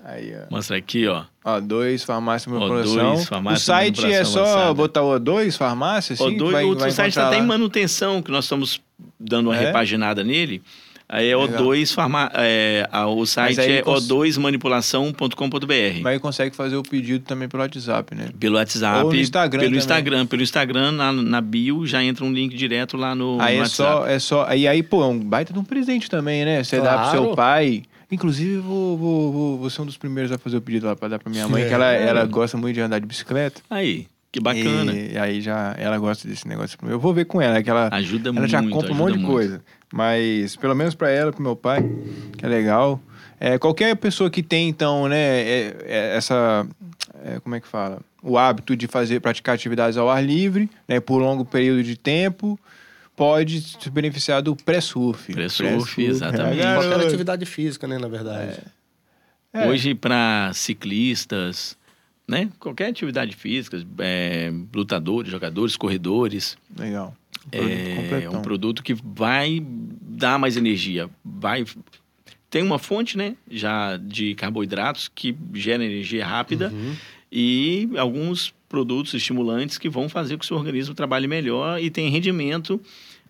[0.04, 0.46] Aí, ó.
[0.50, 1.26] Mostra aqui, ó.
[1.46, 4.74] O2, farmácia O2, farmácia o site é só avançada.
[4.74, 6.24] botar O2, farmácia, assim?
[6.26, 8.82] O que dois, vai, o vai site está até em manutenção, que nós estamos
[9.20, 9.66] dando uma É?
[9.68, 10.64] repaginada nele.
[11.10, 11.62] Aí é Legal.
[11.64, 16.02] O2 farma, é, a- o site aí é cons- o2manipulação.com.br.
[16.02, 18.30] Mas consegue fazer o pedido também pelo WhatsApp, né?
[18.40, 19.78] Pelo WhatsApp, Ou no Instagram pelo também.
[19.80, 23.60] Instagram, pelo Instagram na, na bio já entra um link direto lá no, Aí no
[23.60, 23.74] é WhatsApp.
[24.02, 24.54] só, é só.
[24.54, 26.64] E aí, pô, é um baita de um presente também, né?
[26.64, 27.36] Você dá pro seu Claro.
[27.36, 27.84] pai.
[28.12, 31.10] Inclusive, vou, vou, vou, vou ser um dos primeiros a fazer o pedido lá pra
[31.10, 32.08] dar pra minha mãe, que ela, É.
[32.08, 33.62] ela gosta muito de andar de bicicleta.
[33.70, 34.94] Aí, que bacana.
[34.94, 36.78] E aí já ela gosta desse negócio.
[36.88, 38.50] Eu vou ver com ela, que ela, Ajuda ela muito.
[38.50, 39.32] já compra um monte de muito.
[39.34, 39.62] coisa.
[39.94, 41.82] Mas pelo menos pra ela, pro meu pai,
[42.38, 43.00] que é legal.
[43.40, 46.68] É, qualquer pessoa que tem, então, né, é- é essa.
[47.24, 48.00] é, como é que fala?
[48.22, 52.60] O hábito de fazer, praticar atividades ao ar livre, né, por longo período de tempo,
[53.16, 55.34] pode se beneficiar do pré-surf.
[55.34, 56.60] Pré-surf, exatamente.
[56.60, 56.88] É, garoto.
[56.90, 58.60] Qualquer atividade física, né, na verdade.
[59.54, 59.68] É.
[59.68, 61.78] Hoje, para ciclistas,
[62.28, 62.50] né?
[62.60, 67.16] Qualquer atividade física, é, lutadores, jogadores, corredores, Legal.
[67.52, 69.62] Produto é um produto que vai
[70.02, 71.10] dar mais energia.
[71.24, 71.66] Vai
[72.50, 76.96] tem uma fonte, né, já de carboidratos que gera energia rápida Uhum.
[77.32, 81.90] e alguns produtos estimulantes que vão fazer com que o seu organismo trabalhe melhor e
[81.90, 82.80] tenha rendimento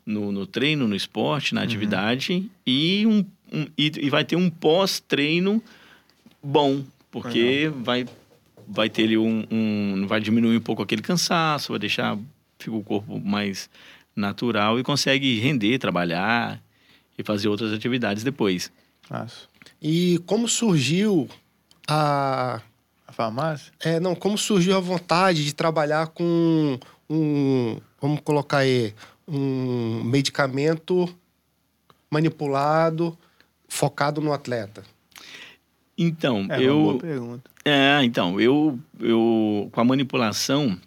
[0.06, 1.56] no, no treino, no esporte, Uhum.
[1.60, 5.62] na atividade e, um, um- e, e vai ter um pós-treino
[6.44, 8.06] bom, porque vai,
[8.68, 12.18] vai ter ali um, um- vai diminuir um pouco aquele cansaço, vai deixar
[12.60, 13.70] fica o corpo mais
[14.18, 16.62] natural e consegue render, trabalhar
[17.18, 18.72] e fazer outras atividades depois.
[19.10, 19.48] Massa.
[19.82, 21.28] E como surgiu
[21.88, 22.62] a.
[23.08, 23.72] A farmácia?
[23.80, 26.78] É, não, como surgiu a vontade de trabalhar com
[27.10, 27.80] um.
[28.02, 28.94] Vamos colocar aí.
[29.30, 31.14] Um medicamento
[32.10, 33.18] manipulado,
[33.68, 34.84] focado no atleta.
[35.98, 37.52] Então, É uma eu boa pergunta.
[37.66, 40.80] É, então, eu, eu com a manipulação,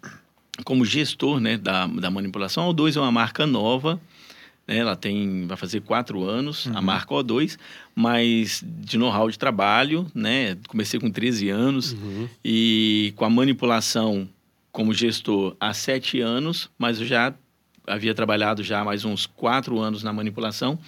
[0.63, 3.99] como gestor né, da, da manipulação, a O2 é uma marca nova,
[4.67, 7.57] né, ela tem, vai fazer quatro anos, a marca O2,
[7.95, 11.95] mas de know-how de trabalho, né, comecei com 13 anos,
[12.43, 14.27] e com a manipulação
[14.71, 17.33] como gestor há sete anos, mas eu já
[17.85, 20.79] havia trabalhado já mais uns quatro anos na manipulação,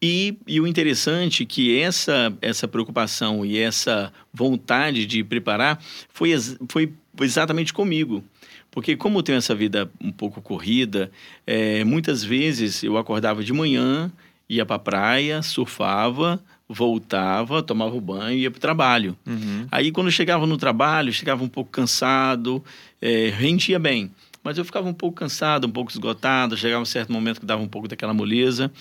[0.00, 6.32] e, e o interessante é que essa, essa preocupação e essa vontade de preparar foi,
[6.68, 8.24] foi exatamente comigo.
[8.72, 11.12] Porque como eu tenho essa vida um pouco corrida,
[11.46, 14.10] eh, muitas vezes eu acordava de manhã,
[14.48, 19.16] ia para a praia, surfava, voltava, tomava o banho e ia para o trabalho.
[19.26, 19.66] Uhum.
[19.70, 22.64] Aí, quando chegava no trabalho, chegava um pouco cansado,
[23.00, 24.10] é, rendia bem.
[24.42, 27.62] Mas eu ficava um pouco cansado, um pouco esgotado, chegava um certo momento que dava
[27.62, 28.72] um pouco daquela moleza.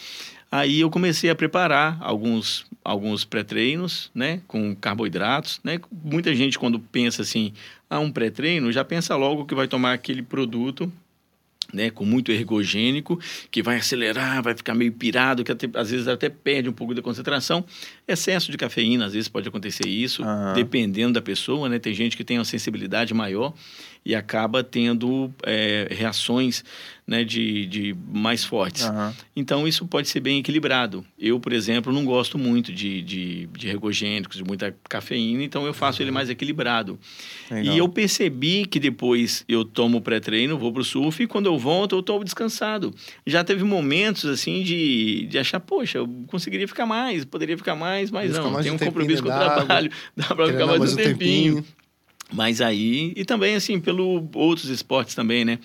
[0.52, 5.80] Aí eu comecei a preparar alguns, alguns pré-treinos, né, com carboidratos, né?
[6.04, 7.54] Muita gente quando pensa assim,
[7.90, 10.92] ah, um pré-treino, já pensa logo que vai tomar aquele produto
[11.74, 16.08] né, com muito ergogênico, que vai acelerar, vai ficar meio pirado, que até, às vezes
[16.08, 17.64] até perde um pouco da concentração.
[18.12, 20.54] Excesso de cafeína, às vezes pode acontecer isso, Aham.
[20.54, 21.80] dependendo da pessoa, né?
[21.80, 23.54] Tem gente que tem uma sensibilidade maior
[24.04, 26.64] e acaba tendo é, reações
[27.06, 28.86] né, de, de mais fortes.
[28.86, 29.14] Aham.
[29.36, 31.06] Então, isso pode ser bem equilibrado.
[31.20, 35.74] Eu, por exemplo, não gosto muito de, de, de ergogênicos, de muita cafeína, então eu
[35.74, 36.98] faço ele mais equilibrado.
[37.50, 37.76] Legal.
[37.76, 41.96] E eu percebi que depois eu tomo pré-treino, vou pro surf e quando eu volto
[41.96, 42.94] eu estou descansado.
[43.28, 48.01] Já teve momentos assim de, de achar, poxa, eu conseguiria ficar mais, poderia ficar mais,
[48.10, 50.80] mas Ficar não, mais tem um um compromisso com o trabalho, dá para ficar Treinar
[50.80, 51.56] mais um tempinho.
[51.56, 51.66] tempinho.
[52.34, 55.60] Mas aí, e também assim, pelo outros esportes também, né?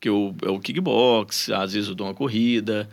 [0.00, 2.88] Que eu, é o kickbox, às vezes eu dou uma corrida,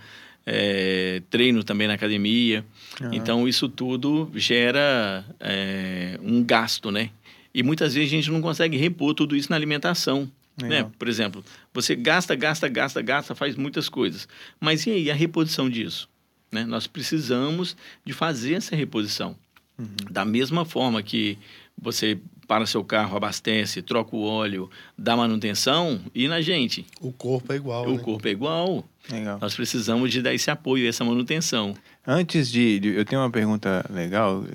[0.45, 2.65] é, treino também na academia.
[3.12, 7.10] Então, isso tudo gera é, um gasto, né?
[7.54, 10.30] E muitas vezes a gente não consegue repor tudo isso na alimentação.
[10.62, 10.69] Né?
[10.69, 10.91] Legal.
[10.98, 11.43] Por exemplo,
[11.74, 14.28] você gasta, gasta, gasta, gasta, faz muitas coisas.
[14.60, 16.10] Mas e aí a reposição disso?
[16.55, 16.65] Né?
[16.65, 19.35] Nós precisamos de fazer essa reposição.
[19.77, 19.87] Uhum.
[20.09, 21.37] Da mesma forma que
[21.79, 26.85] você para seu carro, abastece, troca o óleo, dá manutenção, e na gente.
[27.01, 27.97] O corpo é igual, O né?
[28.03, 28.85] corpo é igual.
[29.11, 29.39] Legal.
[29.41, 31.73] Nós precisamos de dar esse apoio, essa manutenção.
[32.05, 34.45] Antes de, de- Eu tenho uma pergunta legal,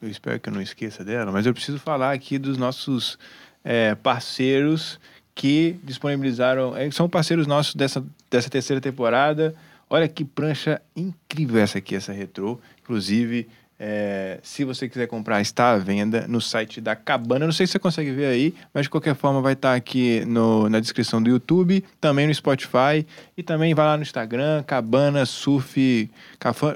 [0.00, 3.18] eu espero que eu não esqueça dela, mas eu preciso falar aqui dos nossos
[3.64, 5.00] é, parceiros
[5.34, 6.76] que disponibilizaram.
[6.76, 9.52] é, são parceiros nossos dessa, dessa terceira temporada.
[9.92, 12.58] Olha que prancha incrível essa aqui, essa retrô.
[12.82, 13.46] Inclusive,
[13.84, 17.44] é, se você quiser comprar, está à venda no site da Cabana.
[17.46, 20.68] Não sei se você consegue ver aí, mas de qualquer forma vai estar aqui no-
[20.70, 23.04] na descrição do YouTube, também no Spotify
[23.36, 26.08] e também vai lá no Instagram, Cabana Surf,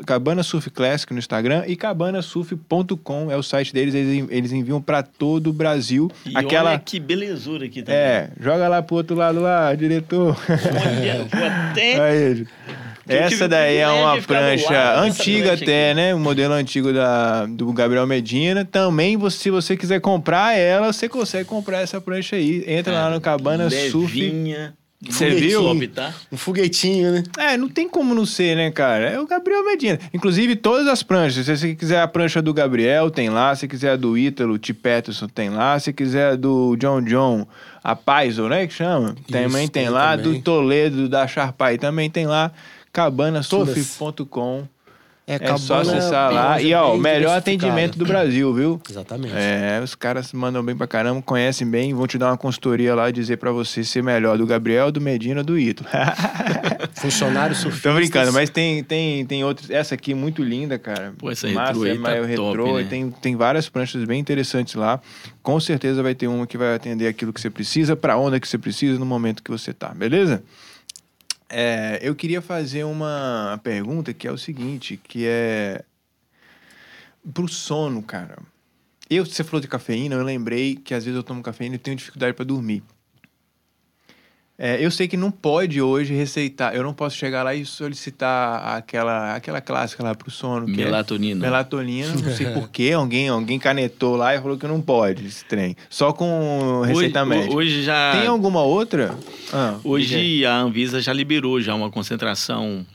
[0.05, 5.03] Cabana Surf Classic no Instagram e cabanasurf.com é o site deles, eles, eles enviam para
[5.03, 6.11] todo o Brasil.
[6.25, 8.01] E Aquela olha que belezura aqui também.
[8.01, 10.37] é, joga lá pro outro lado lá, diretor.
[10.49, 12.01] Olha, vou até...
[12.01, 12.47] Aí,
[13.09, 15.97] essa daí é privilégio uma prancha antiga prancha até, aqui.
[15.97, 16.15] né?
[16.15, 18.65] Um modelo antigo da, do Gabriel Medina.
[18.65, 22.65] Também, você- se você quiser comprar ela, você consegue comprar essa prancha aí.
[22.67, 24.21] Entra lá no Cabana Surf.
[24.21, 24.75] Levinha.
[25.09, 25.89] Você Muito viu?
[25.91, 26.13] tá?
[26.33, 27.23] Um foguetinho, né?
[27.39, 29.11] É, não tem como não ser, né, cara?
[29.11, 30.01] É o Gabriel Medina.
[30.13, 31.45] Inclusive, todas as pranchas.
[31.45, 33.55] Se você quiser a prancha do Gabriel, tem lá.
[33.55, 34.73] Se quiser a do Ítalo, T.
[34.73, 35.79] Peterson, tem lá.
[35.79, 37.47] Se quiser a do John John,
[37.85, 39.15] a Paiso, né, que chama?
[39.31, 40.17] também tem, tem lá.
[40.17, 40.33] também.
[40.33, 42.51] Do Toledo, da Sharpai, também tem lá.
[42.97, 44.65] cabanasurf.com.
[45.29, 46.63] É, É só acessar lá.
[46.63, 48.81] E, ó, melhor atendimento do Brasil, viu?
[48.89, 49.35] Exatamente.
[49.37, 53.09] É, os caras mandam bem pra caramba, conhecem bem, vão te dar uma consultoria lá
[53.09, 55.91] e dizer pra você ser melhor do Gabriel, do Medina, do Ítalo.
[56.95, 57.91] Funcionários surfistas.
[57.93, 59.69] Tô brincando, mas tem, tem, tem outros.
[59.69, 61.13] Essa aqui é muito linda, cara.
[61.19, 62.77] Pô, essa Massa, retrô aí é tá top, retrô.
[62.77, 62.83] né?
[62.83, 65.01] e tem, tem várias pranchas bem interessantes lá.
[65.43, 68.47] Com certeza vai ter uma que vai atender aquilo que você precisa, pra onda que
[68.47, 70.41] você precisa, no momento que você tá, beleza?
[71.49, 75.85] É, eu queria fazer uma pergunta que é o seguinte, que é
[77.33, 78.39] pro sono, cara.
[79.09, 81.97] Eu, você falou de cafeína, eu lembrei que às vezes eu tomo cafeína e tenho
[81.97, 82.83] dificuldade pra dormir.
[84.59, 88.77] É, eu sei que não pode hoje receitar, eu não posso chegar lá e solicitar
[88.77, 90.65] aquela, aquela clássica lá pro sono.
[90.67, 91.41] que é Melatonina.
[91.41, 95.77] Melatonina, não sei porquê, alguém, alguém canetou lá e falou que não pode esse trem.
[95.91, 97.55] Só com receita hoje, médica.
[97.55, 98.13] Hoje já...
[98.19, 99.15] Tem alguma outra?
[99.53, 99.79] Ah.
[99.85, 102.87] Hoje a Anvisa já liberou já uma concentração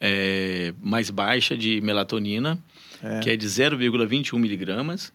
[0.00, 2.56] é, mais baixa de melatonina,
[3.02, 3.18] É.
[3.18, 5.12] que é de 0,21 miligramas,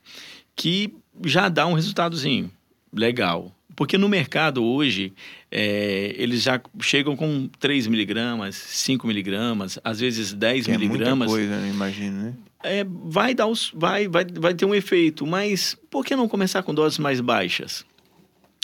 [0.53, 0.93] que
[1.25, 2.51] já dá um resultadozinho
[2.93, 3.51] legal.
[3.75, 5.13] Porque no mercado hoje,
[5.51, 10.93] é, eles já chegam com 3 miligramas, 5 miligramas, às vezes 10 Que é muita
[10.93, 11.27] miligramas.
[11.31, 12.33] coisa, imagino, né?
[12.63, 16.63] É, vai, dar os, vai, vai, vai ter um efeito, mas por que não começar
[16.63, 17.83] com doses mais baixas?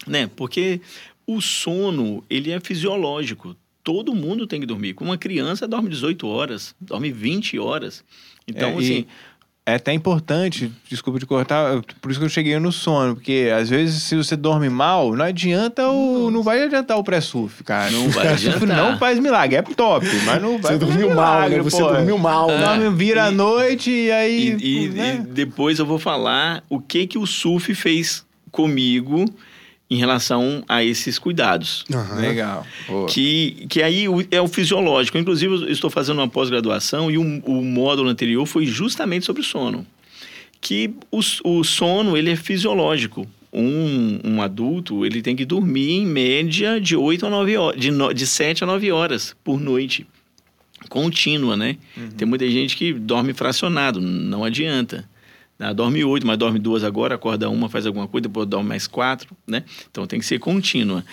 [0.07, 0.29] Né?
[0.35, 0.79] Porque
[1.27, 3.55] o sono, ele é fisiológico.
[3.83, 4.95] Todo mundo tem que dormir.
[5.01, 8.03] Uma criança dorme 18 horas, dorme 20 horas.
[8.47, 9.05] Então, É, e- assim,
[9.71, 13.69] É até importante, desculpa te cortar, por isso que eu cheguei no sono, porque às
[13.69, 16.31] vezes se você dorme mal, não adianta o.
[16.31, 17.91] Não vai adiantar o pré-surf, cara.
[17.91, 18.67] Não vai adiantar.
[18.67, 21.63] não faz milagre, é top, mas não vai Você dormiu mal, milagre, né?
[21.63, 21.87] Você pô.
[21.91, 22.47] dormiu mal?
[22.47, 24.57] Dorme, vira a noite e aí.
[24.59, 25.15] E, e- né?
[25.23, 29.25] e depois eu vou falar o que que o surf fez comigo
[29.89, 31.83] em relação a esses cuidados.
[31.91, 32.21] Aham.
[32.21, 32.67] Legal.
[32.87, 33.07] Boa.
[33.07, 35.17] Que, que aí é o fisiológico.
[35.17, 39.45] Inclusive, eu estou fazendo uma pós-graduação e o, o módulo anterior foi justamente sobre o
[39.45, 39.85] sono.
[40.61, 43.27] Que o, o sono, ele é fisiológico.
[43.51, 47.89] Um, um adulto, ele tem que dormir em média de 8 a 9 horas, de,
[47.89, 50.05] no, de 7 a 9 horas por noite.
[50.87, 51.77] Contínua, né?
[52.15, 55.09] Tem muita gente que dorme fracionado, não adianta.
[55.59, 58.87] Ah, dorme oito, mas dorme duas agora, acorda uma, faz alguma coisa, depois dorme mais
[58.87, 59.63] quatro, né?
[59.91, 61.03] Então tem que ser contínua.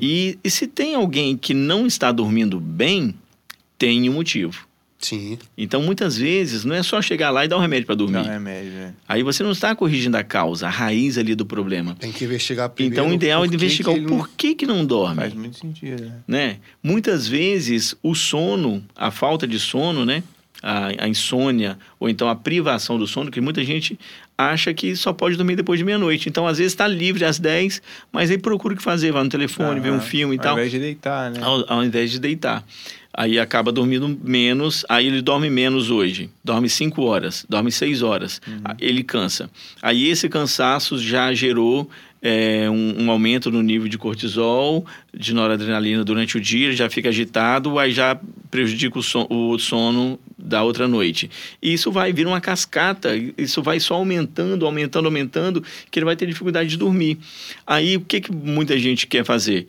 [0.00, 3.14] E, e se tem alguém que não está dormindo bem,
[3.76, 4.66] tem um motivo.
[4.98, 5.38] Sim.
[5.56, 8.22] Então, muitas vezes, não é só chegar lá e dar um remédio para dormir.
[8.22, 8.94] Dá um remédio, né?
[9.08, 11.94] Aí você não está corrigindo a causa, a raiz ali do problema.
[11.98, 12.94] Tem que investigar primeiro.
[12.94, 16.04] Então, o ideal é investigar o ele não- porquê que não dorme Faz muito sentido,
[16.04, 16.18] né?
[16.28, 16.56] né?
[16.82, 20.22] Muitas vezes o sono, a falta de sono, né?
[20.62, 23.98] A, a insônia ou então a privação do sono, que muita gente
[24.36, 26.28] acha que só pode dormir depois de meia-noite.
[26.28, 27.80] Então, às vezes está livre às 10,
[28.12, 30.52] mas aí procura o que fazer, vai no telefone, vê um filme e Ao tal,
[30.54, 31.40] invés de deitar, né?
[31.42, 32.64] ao, ao invés de deitar.
[33.12, 36.30] Aí acaba dormindo menos, aí ele dorme menos hoje.
[36.44, 38.40] Dorme 5 horas, dorme 6 horas.
[38.64, 39.50] Ah, Ele cansa.
[39.82, 41.90] Aí esse cansaço já gerou
[42.22, 47.08] é, um, um aumento no nível de cortisol, de noradrenalina durante o dia, já fica
[47.08, 48.16] agitado, aí já
[48.50, 51.30] prejudica o, son- o sono da outra noite.
[51.62, 56.16] E isso vai vir uma cascata, isso vai só aumentando, aumentando, aumentando, que ele vai
[56.16, 57.18] ter dificuldade de dormir.
[57.66, 59.68] Aí o que, que muita gente quer fazer?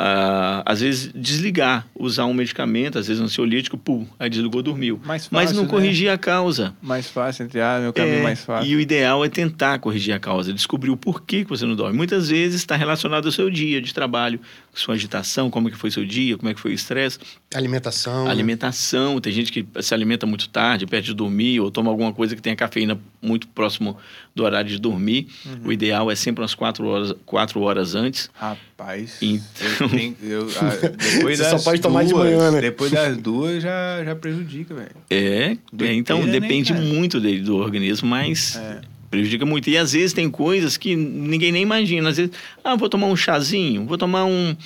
[0.00, 5.00] Ah, às vezes desligar, usar um medicamento, às vezes um ansiolítico, pum, aí desligou, dormiu.
[5.04, 5.68] Mais Mas fácil, não né?
[5.68, 6.72] corrigir a causa.
[6.80, 8.70] Mais fácil, entre ah, meu caminho É, mais fácil.
[8.70, 11.96] E o ideal é tentar corrigir a causa, descobrir o porquê que você não dorme.
[11.96, 14.38] Muitas vezes está relacionado ao seu dia de trabalho,
[14.78, 17.18] sua agitação, como é que foi seu dia, como é que foi o estresse,
[17.54, 18.24] Alimentação.
[18.24, 18.30] né?
[18.30, 19.20] alimentação.
[19.20, 22.42] Tem gente que se alimenta muito tarde, perto de dormir, ou toma alguma coisa que
[22.42, 23.96] tenha cafeína muito próximo
[24.34, 25.28] do horário de dormir.
[25.44, 25.68] Uhum.
[25.68, 28.30] O ideal é sempre umas quatro horas, quatro horas antes.
[28.34, 32.50] Rapaz, Então- eu tenho- eu- ah, depois Você só das pode tomar de duas- manhã,
[32.50, 32.60] né?
[32.60, 34.90] Depois das duas já, já prejudica, velho.
[35.10, 38.80] É, é, então né, depende muito dele, do organismo, mas É.
[39.10, 39.68] prejudica muito.
[39.70, 42.08] E às vezes tem coisas que ninguém nem imagina.
[42.10, 44.56] Às vezes, ah, vou tomar um chazinho, vou tomar um,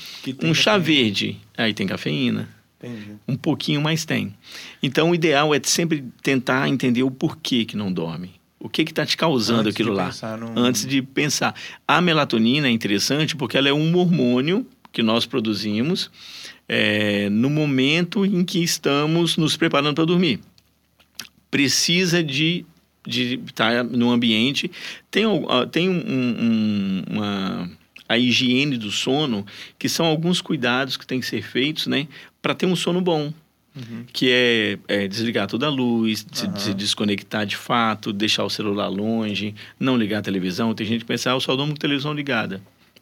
[0.43, 0.79] um chá cafeína.
[0.79, 1.37] verde.
[1.57, 2.49] Aí tem cafeína.
[2.79, 3.13] Entendi.
[3.29, 4.35] Um pouquinho mais tem.
[4.83, 8.31] Então o ideal é sempre tentar entender o porquê que não dorme.
[8.59, 10.11] O que que está te causando Antes aquilo lá?
[10.39, 11.55] num- Antes de pensar.
[11.87, 16.11] A melatonina é interessante porque ela é um hormônio que nós produzimos
[16.69, 20.41] é, no momento em que estamos nos preparando para dormir.
[21.51, 22.65] Precisa de
[23.07, 24.71] de estar no ambiente.
[25.11, 27.71] Tem, ah, tem um, um- uma,
[28.09, 29.45] a higiene do sono,
[29.79, 32.07] que são alguns cuidados que têm que ser feitos né,
[32.41, 33.33] para ter um sono bom.
[34.13, 36.57] Que é, é desligar toda a luz, se, Aham.
[36.59, 40.75] se desconectar de fato, deixar o celular longe, não ligar a televisão.
[40.75, 42.61] Tem gente que pensa, ah, eu só durmo com televisão ligada.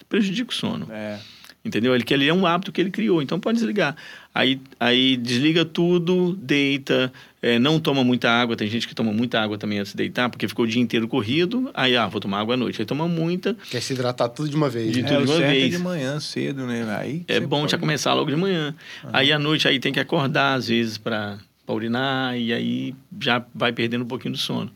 [0.08, 0.86] Prejudica o sono.
[0.92, 1.18] É.
[1.62, 1.94] Entendeu?
[1.94, 3.94] Ele que ele é um hábito que ele criou, então pode desligar.
[4.35, 8.57] Aí, aí desliga tudo, deita, é, não toma muita água.
[8.57, 11.07] Tem gente que toma muita água também antes de deitar, porque ficou o dia inteiro
[11.07, 11.70] corrido.
[11.75, 12.81] Aí, ah, vou tomar água à noite.
[12.81, 13.55] Aí toma muita.
[13.70, 14.90] Quer se hidratar tudo de uma vez.
[14.90, 15.09] De né?
[15.09, 15.70] tudo É, o de uma certo é vez.
[15.73, 16.96] de manhã cedo, né?
[16.99, 18.75] Aí É bom pode- já começar logo de manhã.
[19.12, 23.70] Aí à noite aí tem que acordar às vezes para urinar e aí já vai
[23.73, 24.70] perdendo um pouquinho do sono.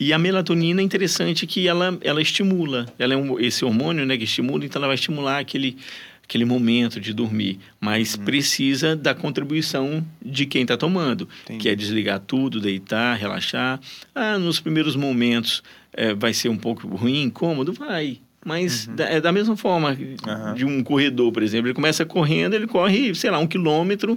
[0.00, 2.86] E a melatonina é interessante que ela, ela estimula.
[2.98, 5.76] Ela é um, esse hormônio né, que estimula, então ela vai estimular aquele,
[6.22, 7.58] aquele momento de dormir.
[7.80, 11.60] Mas precisa da contribuição de quem está tomando, Entendi.
[11.60, 13.80] que é desligar tudo, deitar, relaxar.
[14.14, 17.72] Ah, nos primeiros momentos eh, vai ser um pouco ruim, incômodo?
[17.72, 18.18] Vai.
[18.44, 20.54] Mas da, é da mesma forma Aham.
[20.54, 21.66] de um corredor, por exemplo.
[21.66, 24.16] Ele começa correndo, ele corre, sei lá, um quilômetro,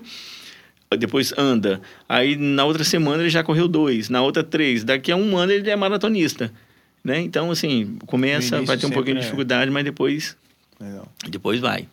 [0.98, 1.82] depois anda.
[2.08, 4.84] Aí na outra semana ele já correu dois, na outra três.
[4.84, 6.52] Daqui a um ano ele é maratonista.
[7.04, 7.20] Né?
[7.22, 9.24] Então, assim, começa, vai ter um pouquinho de é.
[9.24, 10.38] dificuldade, mas depois,
[10.80, 11.08] Legal.
[11.30, 11.88] depois vai.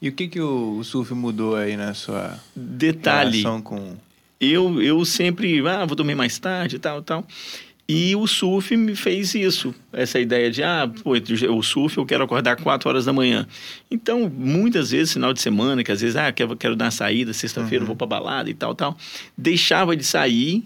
[0.00, 3.96] E o que que o, o surf mudou aí na sua Detalhe, relação com...
[4.40, 7.26] eu, eu sempre, ah, vou dormir mais tarde e tal, tal.
[7.88, 11.12] E o surf me fez isso, essa ideia de, ah, pô,
[11.50, 13.46] o surf eu quero acordar 4 horas da manhã.
[13.90, 17.32] Então, muitas vezes, final de semana, que às vezes, ah, quero, quero dar uma saída,
[17.32, 18.96] sexta-feira eu vou pra balada e tal, tal.
[19.36, 20.64] Deixava de sair,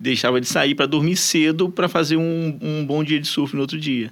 [0.00, 3.60] deixava de sair para dormir cedo para fazer um, um bom dia de surf no
[3.60, 4.10] outro dia.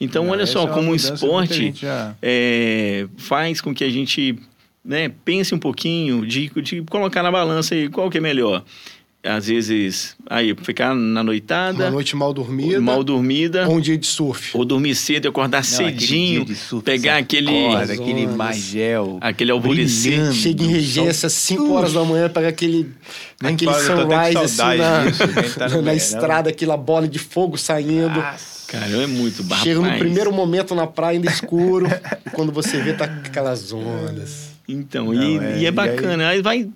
[0.00, 4.36] Então, Ah, olha só, é como o esporte já- é, faz com que a gente
[4.84, 8.64] né, pense um pouquinho de, de colocar na balança aí qual que é melhor.
[9.28, 12.80] Às vezes, aí, ficar na Uma noitada, noite mal dormida.
[12.80, 14.56] mal dormida, ou um dia de surf.
[14.56, 18.26] ou dormir cedo e acordar Não, aquele cedinho, dia de surf, pegar aquele, acorda, aquele
[18.26, 19.18] magel.
[19.20, 20.32] aquele alvorecer.
[20.32, 22.90] Chega em regência às 5 horas da manhã, pega aquele,
[23.42, 28.08] Nem aquele fala, sunrise assim na, disso, tá na estrada, aquela bola de fogo saindo.
[28.18, 28.58] Nossa.
[28.68, 29.62] Cara, é muito barra.
[29.64, 31.86] Chega no primeiro momento na praia ainda escuro,
[32.26, 34.48] e quando você vê, tá aquelas ondas.
[34.68, 36.28] Então, Não, e, é- e é e bacana.
[36.28, 36.68] Aí vai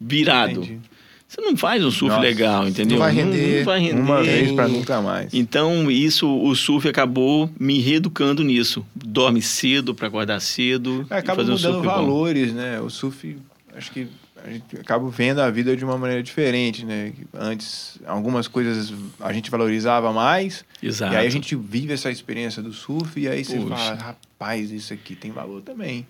[0.00, 0.60] virado.
[0.62, 0.80] Entendi.
[1.26, 2.96] Você não faz um surf Nossa, legal, entendeu?
[2.98, 3.58] não vai render.
[3.58, 4.00] Não, vai render.
[4.00, 5.34] Uma vez pra nunca mais.
[5.34, 8.84] Então, isso, o surf acabou me reeducando nisso.
[8.94, 11.06] Dorme cedo para acordar cedo.
[11.10, 11.94] É, e acaba fazer um mudando surf bom.
[11.94, 12.80] valores, né?
[12.80, 13.36] O surf,
[13.76, 14.06] acho que
[14.42, 17.12] a gente acaba vendo a vida de uma maneira diferente, né?
[17.34, 21.12] Antes, algumas coisas a gente valorizava mais, Exato.
[21.12, 23.76] e aí a gente vive essa experiência do surf, e aí você Poxa.
[23.76, 26.06] fala, rapaz, isso aqui tem valor também.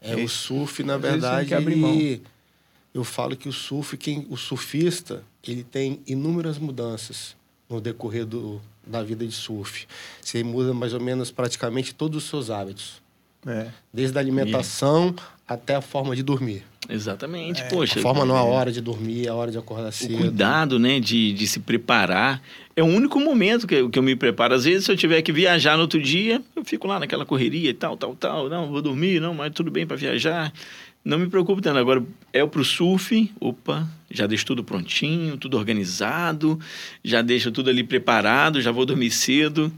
[0.00, 1.92] É, o surf, na você verdade, quer abrir mão.
[1.92, 2.22] ele-
[2.94, 7.34] eu falo que o surf, quem, o surfista, ele tem inúmeras mudanças
[7.68, 9.86] no decorrer do, da vida de surf.
[10.20, 13.00] Você muda mais ou menos praticamente todos os seus hábitos,
[13.46, 13.68] É.
[13.92, 15.14] desde a alimentação
[15.48, 16.62] até a forma de dormir.
[16.88, 17.62] Exatamente.
[17.70, 20.16] Poxa, A forma não a hora de dormir, a hora de acordar o cedo.
[20.18, 22.42] cuidado, né, de, de se preparar.
[22.74, 24.54] É o único momento que eu, que eu me preparo.
[24.54, 27.70] Às vezes, se eu tiver que viajar no outro dia, eu fico lá naquela correria
[27.70, 28.48] e tal, tal, tal.
[28.48, 30.52] Não, vou dormir, não, mas tudo bem para viajar.
[31.04, 31.78] Não me preocupo tanto.
[31.78, 36.58] Agora, é pro surf, opa, já deixo tudo prontinho, tudo organizado,
[37.02, 39.72] já deixo tudo ali preparado, já vou dormir cedo.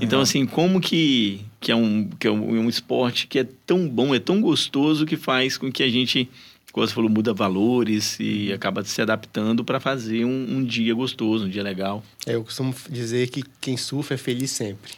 [0.00, 3.88] Então, assim, como que, que, é um, que é um, um esporte que é tão
[3.88, 6.28] bom, é tão gostoso, que faz com que a gente,
[6.74, 11.44] como você falou, muda valores e acaba se adaptando para fazer um, um dia gostoso,
[11.44, 12.02] um dia legal.
[12.26, 14.90] É, eu costumo dizer que quem surfa é feliz sempre.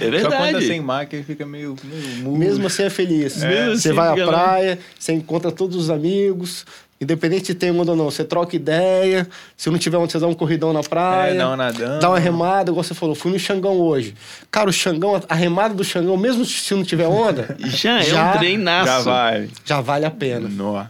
[0.00, 0.66] É Só quando é verdade.
[0.66, 2.38] sem máquina fica meio, meio.
[2.38, 3.36] Mesmo assim é feliz.
[3.36, 4.32] Mesmo Você assim vai à lá.
[4.32, 6.64] praia, você encontra todos os amigos,
[7.00, 9.26] independente de ter onda ou não, você troca ideia.
[9.56, 11.32] Se não tiver onde você dá um corridão na praia.
[11.32, 12.00] É, dá uma nadando.
[12.00, 14.14] Dá uma remada, igual você falou, fui no Xangão hoje.
[14.50, 18.34] Cara, o Xangão, a remada do Xangão, mesmo se não tiver onda, Já é Já-
[18.34, 18.86] um treinaço.
[18.86, 19.50] Já vai.
[19.64, 20.48] já vale a pena.
[20.48, 20.84] Nó.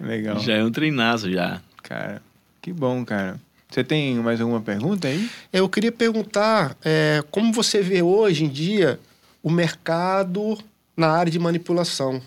[0.00, 0.38] Legal.
[0.40, 1.60] Já é um treinaço, já.
[1.82, 2.20] Cara,
[2.60, 3.36] que bom, cara.
[3.70, 5.28] Você tem mais alguma pergunta aí?
[5.52, 8.98] Eu queria perguntar é, como você vê hoje em dia
[9.42, 10.56] o mercado
[10.96, 12.20] na área de manipulação.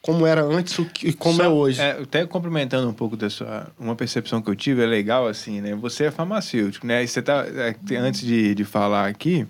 [0.00, 1.80] Como era antes o que- e como Só- é hoje.
[1.80, 3.66] É, até complementando um pouco da sua.
[3.78, 5.74] Uma percepção que eu tive, é legal assim, né?
[5.74, 7.02] Você é farmacêutico, né?
[7.02, 7.44] E você tá.
[7.46, 9.46] é, te- antes de, de falar aqui,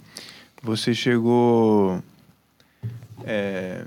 [0.63, 2.03] você chegou.
[3.25, 3.83] É,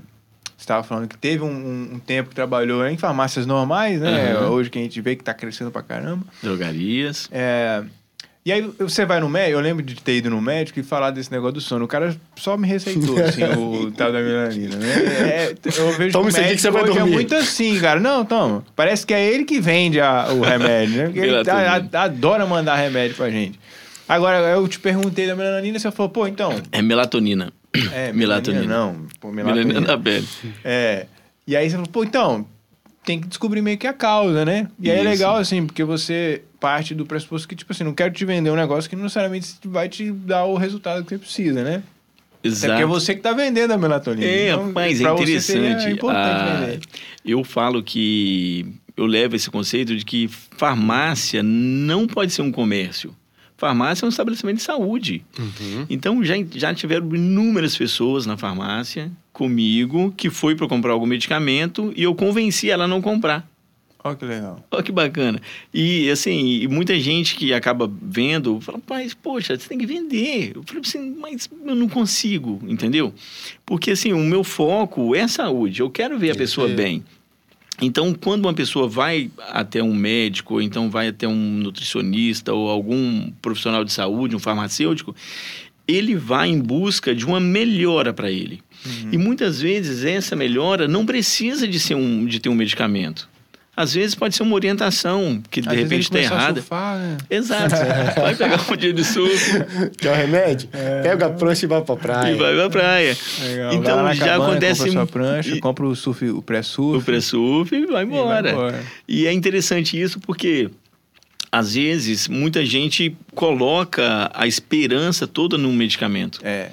[0.56, 4.32] você estava falando que teve um, um- um tempo que trabalhou em farmácias normais, né?
[4.32, 4.50] Aham.
[4.50, 6.24] Hoje que a gente vê que tá crescendo pra caramba.
[6.42, 7.28] Drogarias.
[7.32, 7.82] É,
[8.44, 11.10] e aí você vai no médico, eu lembro de ter ido no médico e falar
[11.12, 11.84] desse negócio do sono.
[11.84, 14.88] O cara só me receitou, assim, o tal da melanina, né?
[14.94, 17.12] É, eu vejo Toma que o aqui que você vai médico hoje dormir.
[17.12, 18.00] é muito assim, cara.
[18.00, 18.64] Não, toma.
[18.74, 21.04] Parece que é ele que vende a- o remédio, né?
[21.04, 21.88] Porque ele Melatonina.
[21.92, 23.60] a- a- adora mandar remédio pra gente.
[24.08, 26.52] Agora, eu te perguntei da melanina, você falou, pô, então...
[26.72, 27.52] É melatonina.
[27.94, 28.64] É, Melatonina.
[28.66, 29.86] Não, pô, Melanina melatonina.
[29.96, 30.28] da pele.
[30.62, 31.06] É.
[31.46, 32.44] E aí você falou, pô, então,
[33.04, 34.68] tem que descobrir meio que a causa, né?
[34.78, 35.08] E aí é Isso.
[35.10, 38.56] legal, assim, porque você parte do pressuposto que, tipo assim, não quero te vender um
[38.56, 41.82] negócio que não necessariamente vai te dar o resultado que você precisa, né?
[42.38, 42.72] Até Exato.
[42.72, 44.24] porque é você que tá vendendo a melatonina.
[44.26, 45.94] É, Então, rapaz, é pra você seria interessante.
[45.94, 46.80] importante Ah, vender.
[47.24, 53.14] eu falo que eu levo esse conceito de que farmácia não pode ser um comércio.
[53.56, 55.24] Farmácia é um estabelecimento de saúde.
[55.38, 55.86] Uhum.
[55.88, 61.92] Então já, já tiveram inúmeras pessoas na farmácia comigo que foi para comprar algum medicamento
[61.96, 63.46] e eu convenci ela a não comprar.
[64.04, 64.64] Olha que legal.
[64.70, 65.40] Olha que bacana.
[65.72, 70.52] E assim, e muita gente que acaba vendo, fala, mas, poxa, você tem que vender.
[70.56, 73.14] Eu falei assim, mas eu não consigo, entendeu?
[73.64, 75.80] Porque assim, o meu foco é saúde.
[75.80, 76.82] Eu quero ver a pessoa Entendi.
[76.82, 77.04] bem.
[77.80, 82.68] Então, quando uma pessoa vai até um médico, ou então vai até um nutricionista, ou
[82.68, 85.14] algum profissional de saúde, um farmacêutico,
[85.86, 88.60] ele vai em busca de uma melhora para ele.
[88.84, 89.08] Uhum.
[89.12, 93.28] E muitas vezes essa melhora não precisa de, ser um, de ter um medicamento.
[93.74, 96.60] Às vezes pode ser uma orientação que de Às repente está a errada.
[96.60, 97.16] surfar, né?
[97.30, 97.74] Exato.
[98.20, 99.50] Vai pegar um dia de surf
[99.96, 100.68] Quer o remédio?
[101.02, 102.32] Pega a prancha e vai pra praia.
[102.32, 103.16] e vai pra praia.
[103.42, 103.72] Legal.
[103.72, 106.28] Então, Vai lá na já cabana, acontece Compra sua um- prancha, e- compra o surf,
[106.28, 106.98] o pré-surf.
[106.98, 108.50] O pré-surf e vai e vai embora.
[108.50, 108.82] embora.
[109.08, 110.68] E é interessante isso porque,
[111.50, 116.40] às vezes, muita gente coloca a esperança toda num medicamento.
[116.42, 116.68] É.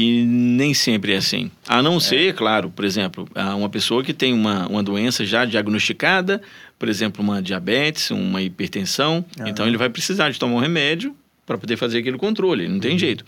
[0.00, 1.50] E nem sempre é assim.
[1.66, 5.44] A não ser, claro, por exemplo, ah, uma pessoa que tem uma, uma doença já
[5.44, 6.40] diagnosticada,
[6.78, 9.48] por exemplo, uma diabetes, uma hipertensão, Aham.
[9.48, 12.96] então ele vai precisar de tomar um remédio para poder fazer aquele controle, não tem
[12.98, 13.24] jeito.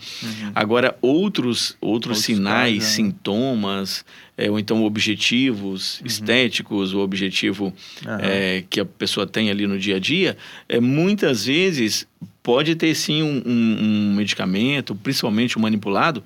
[0.55, 2.95] Agora, outros, outros, Outros sinais, casos, né?
[2.95, 4.05] sintomas,
[4.37, 7.73] é, ou então objetivos estéticos, o objetivo
[8.21, 10.37] é, que a pessoa tem ali no dia a dia,
[10.69, 12.07] é, muitas vezes
[12.43, 13.77] pode ter sim um, um-
[14.11, 16.23] um medicamento, principalmente o manipulado,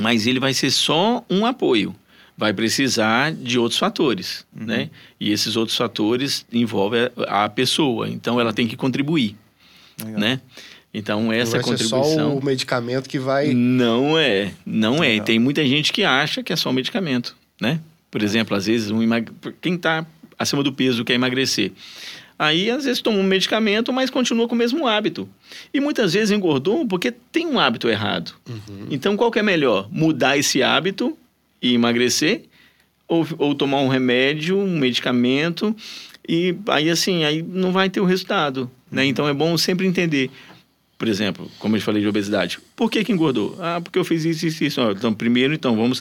[0.00, 1.94] mas ele vai ser só um apoio.
[2.36, 4.66] Vai precisar de outros fatores, Uhum.
[4.66, 4.90] né?
[5.20, 9.36] E esses outros fatores envolvem a, a pessoa, então ela tem que contribuir.
[10.02, 10.18] Legal.
[10.20, 10.40] né?
[10.94, 12.04] Então, essa não vai contribuição.
[12.04, 13.52] Ser só o medicamento que vai.
[13.54, 15.20] Não é, não é.
[15.20, 17.80] Tem muita gente que acha que é só o medicamento, né?
[18.10, 19.30] Por exemplo, às vezes, um emag...
[19.60, 20.04] quem está
[20.38, 21.72] acima do peso quer emagrecer.
[22.42, 25.28] Aí, às vezes, toma um medicamento, mas continua com o mesmo hábito.
[25.72, 28.34] E muitas vezes engordou porque tem um hábito errado.
[28.48, 28.88] Uhum.
[28.90, 29.88] Então, qual que é melhor?
[29.92, 31.16] Mudar esse hábito
[31.62, 32.42] e emagrecer?
[33.06, 35.76] Ou, ou tomar um remédio, um medicamento,
[36.28, 38.68] e aí, assim, aí não vai ter o resultado.
[38.90, 39.02] Né?
[39.02, 39.08] Uhum.
[39.08, 40.28] Então, é bom sempre entender
[40.98, 42.58] por exemplo, como eu falei de obesidade.
[42.76, 43.56] Por que, que engordou?
[43.60, 44.80] Ah, porque eu fiz isso, isso, isso.
[44.80, 46.00] Então, primeiro, então, vamos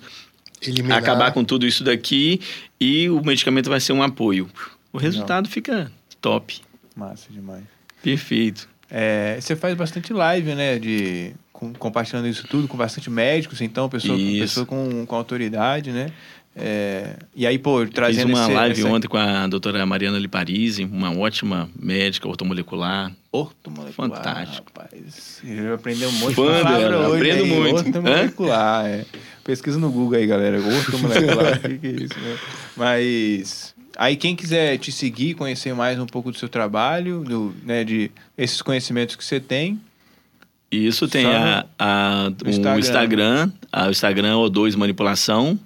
[0.62, 0.98] Eliminar.
[0.98, 2.40] acabar com tudo isso daqui
[2.80, 4.48] e o medicamento vai ser um apoio.
[4.94, 5.52] O resultado Não.
[5.52, 5.92] fica
[6.22, 6.62] top.
[6.96, 7.64] Massa demais.
[8.02, 8.70] Perfeito.
[8.90, 10.78] É, você faz bastante live, né?
[10.78, 16.12] De, com, compartilhando isso tudo com bastante médicos, então, pessoa, pessoa com, com autoridade, né?
[16.54, 18.90] É, e aí, pô, trazendo Fiz uma esse, live essa...
[18.90, 23.14] ontem com a doutora Mariana Liparisi, uma ótima médica ortomolecular.
[23.32, 24.10] Ortomolecular.
[24.10, 24.70] Fantástico.
[24.76, 27.32] Rapaz, eu aprendi um monte de palavra hoje.
[27.32, 27.78] Aprendo aí, muito.
[27.78, 29.06] Ortomolecular, é.
[29.46, 30.60] Pesquisa no Google aí, galera.
[30.60, 32.38] Ortomolecular, o que, que é isso, né?
[32.76, 33.71] Mas...
[33.98, 38.12] Aí quem quiser te seguir, conhecer mais um pouco do seu trabalho, do, né, de
[38.38, 39.80] esses conhecimentos que você tem,
[40.72, 45.60] isso tem a, a, o Instagram, o Instagram, a, o Instagram O2 Manipulação.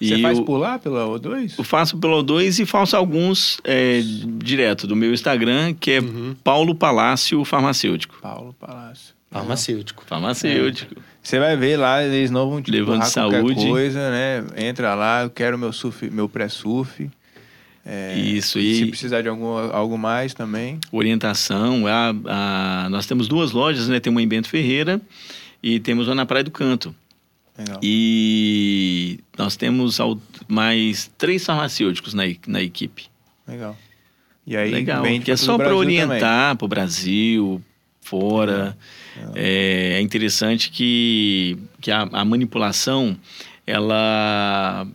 [0.00, 1.56] Você e faz por lá, pela O2?
[1.58, 6.34] Eu faço pela O2 e faço alguns é, direto do meu Instagram, que é uhum.
[6.42, 8.18] Paulo Palácio Farmacêutico.
[8.22, 9.14] Paulo Palácio.
[9.30, 10.02] Farmacêutico.
[10.06, 10.94] Farmacêutico.
[10.98, 11.02] É.
[11.22, 13.66] Você vai ver lá, eles não vão te Levando saúde.
[13.66, 14.44] coisa, né?
[14.56, 17.10] Entra lá, eu quero meu, surf, meu pré-surf.
[17.90, 18.76] É, Isso, e...
[18.76, 20.78] Se precisar de algum, algo mais também.
[20.92, 21.86] Orientação.
[21.86, 23.98] A, a, nós temos duas lojas, né?
[23.98, 25.00] Tem uma em Bento Ferreira
[25.62, 26.94] e temos uma na Praia do Canto.
[27.56, 27.80] Legal.
[27.82, 29.98] E nós temos
[30.46, 33.06] mais três farmacêuticos na, na equipe.
[33.46, 33.74] Legal.
[34.46, 37.62] E aí, Legal, que é só para orientar para o Brasil,
[38.02, 38.76] fora.
[39.34, 43.16] É, é, interessante que, que a, a, manipulação,
[43.66, 44.86] ela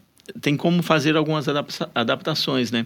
[0.41, 2.85] tem como fazer algumas adapta adaptações, né?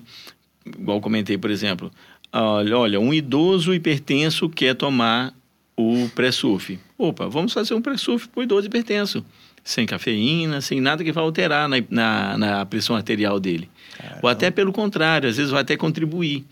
[0.66, 1.92] Igual comentei, por exemplo.
[2.32, 5.34] Olha, olha, um idoso hipertenso quer tomar
[5.76, 6.78] o pré-surf.
[6.98, 9.24] Opa, vamos fazer um pré-surf para o idoso hipertenso
[9.68, 13.70] sem cafeína, sem nada que vá alterar na, na, na pressão arterial dele.
[13.98, 14.20] Caramba.
[14.24, 16.46] Ou até pelo contrário, às vezes vai até contribuir,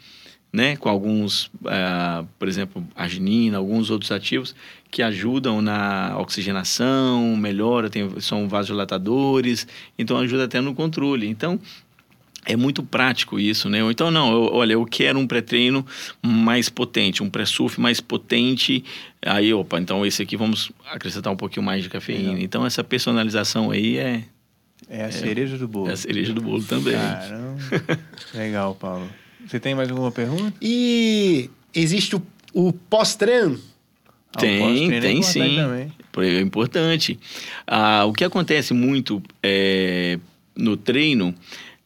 [0.55, 0.77] né?
[0.77, 4.55] Com alguns, uh, por exemplo, arginina, alguns outros ativos
[4.89, 9.67] que ajudam na oxigenação, melhora, tem, são vasodilatadores,
[9.99, 11.27] então ajuda até no controle.
[11.27, 11.59] Então,
[12.45, 13.79] é muito prático isso, né?
[13.91, 15.85] Então, não, eu, olha, eu quero um pré-treino
[16.21, 18.85] mais potente, um pré-surf mais potente.
[19.21, 22.39] Aí, opa, então esse aqui vamos acrescentar um pouquinho mais de cafeína.
[22.39, 24.23] Então, essa personalização aí é.
[24.87, 25.89] É a é, cereja do bolo.
[25.89, 26.93] É a cereja do bolo também.
[26.93, 27.59] Caramba.
[28.33, 29.09] Legal, Paulo.
[29.47, 30.53] Você tem mais alguma pergunta?
[30.61, 32.21] E existe o,
[32.53, 33.59] o pós-treino?
[34.35, 35.55] Ah, tem, é tem sim.
[35.55, 35.93] Também.
[36.17, 37.19] É importante.
[37.67, 40.19] Ah, o que acontece muito é,
[40.55, 41.33] no treino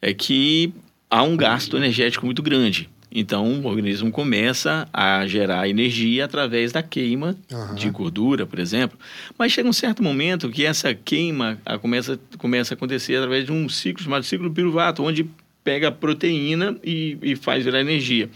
[0.02, 0.74] é que
[1.10, 2.90] há um gasto energético muito grande.
[3.12, 7.74] Então, o organismo começa a gerar energia através da queima uhum.
[7.74, 9.00] de gordura, por exemplo.
[9.38, 13.52] Mas chega um certo momento que essa queima a, começa, começa a acontecer através de
[13.52, 15.28] um ciclo chamado ciclo piruvato, onde
[15.64, 18.30] pega a proteína e, e faz virar energia.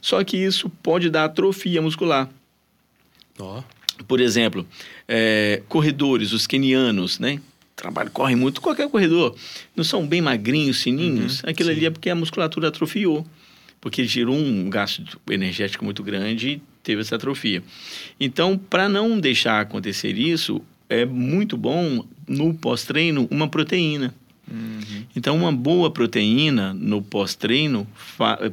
[0.00, 2.28] Só que isso pode dar atrofia muscular.
[3.38, 3.62] Oh.
[4.06, 4.66] Por exemplo,
[5.08, 7.40] é, corredores, os kenianos, né?
[7.78, 9.36] trabalho, corre muito, qualquer corredor,
[9.74, 11.76] não são bem magrinhos, fininhos, uhum, aquilo sim.
[11.76, 13.24] ali é porque a musculatura atrofiou,
[13.80, 17.62] porque gerou um gasto energético muito grande e teve essa atrofia.
[18.18, 24.12] Então, para não deixar acontecer isso, é muito bom no pós-treino uma proteína.
[24.50, 25.04] Uhum.
[25.14, 27.86] Então, uma boa proteína no pós-treino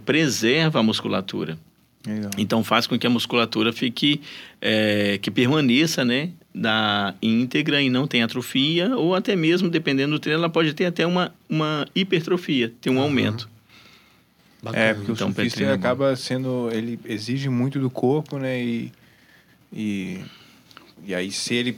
[0.05, 1.57] preserva a musculatura.
[2.05, 2.31] Legal.
[2.37, 4.21] Então faz com que a musculatura fique,
[4.61, 10.19] é, que permaneça, né, da íntegra e não tem atrofia, ou até mesmo, dependendo do
[10.19, 13.01] treino, ela pode ter até uma, uma hipertrofia, ter um uhum.
[13.01, 13.49] aumento.
[14.61, 14.83] Bacana.
[14.83, 18.91] É, porque então, o surfista é acaba sendo, ele exige muito do corpo, né, e,
[19.73, 20.19] e,
[21.05, 21.77] e aí se ele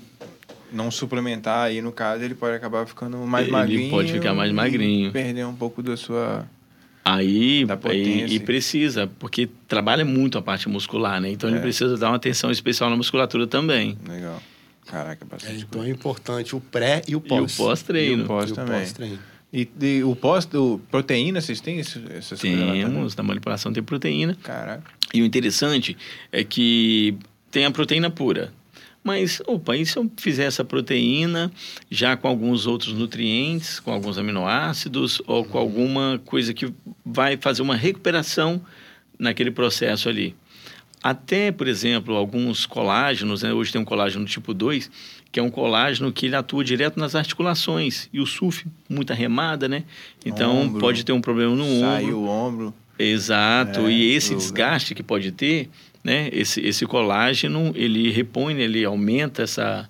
[0.71, 3.81] não suplementar aí no caso, ele pode acabar ficando mais ele magrinho.
[3.81, 5.11] Ele pode ficar mais magrinho.
[5.11, 6.47] perder um pouco da sua
[7.07, 11.29] Aí, e, e, precisa, porque trabalha muito a parte muscular, né?
[11.29, 11.53] Então é.
[11.53, 13.97] ele precisa dar uma atenção especial na musculatura também.
[14.05, 14.43] Legal.
[14.85, 15.53] Caraca, bastante.
[15.53, 17.51] É, então é importante o pré e o pós.
[17.51, 18.21] E o pós-treino.
[18.23, 19.19] E o pós também.
[19.53, 24.37] E, e, o pós do proteína, vocês têm esse, essas Temos, na manipulação tem proteína.
[24.43, 24.91] Caraca.
[25.13, 25.95] E o interessante
[26.29, 27.17] é que
[27.49, 28.51] tem a proteína pura.
[29.07, 31.49] Mas, opa, e se eu fizer essa proteína
[31.89, 36.73] já com alguns outros nutrientes, com alguns aminoácidos ou com alguma coisa que
[37.05, 38.61] vai fazer uma recuperação
[39.17, 40.35] naquele processo ali?
[41.01, 43.53] Até, por exemplo, alguns colágenos, né?
[43.53, 44.91] hoje tem um colágeno tipo 2,
[45.31, 48.09] que é um colágeno que ele atua direto nas articulações.
[48.11, 49.85] E o SUF, muita remada, né?
[50.25, 50.81] Então, Ombro.
[50.81, 52.17] pode ter um problema no Sai ombro.
[52.17, 52.73] o ombro.
[52.99, 53.81] Exato.
[53.87, 54.41] É, e esse lugar.
[54.41, 55.69] desgaste que pode ter,
[56.07, 56.29] né?
[56.31, 58.61] Esse, esse colágeno, ele repõe, né?
[58.61, 59.89] ele aumenta essa,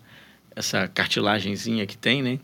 [0.56, 2.40] essa cartilagenzinha que tem, né?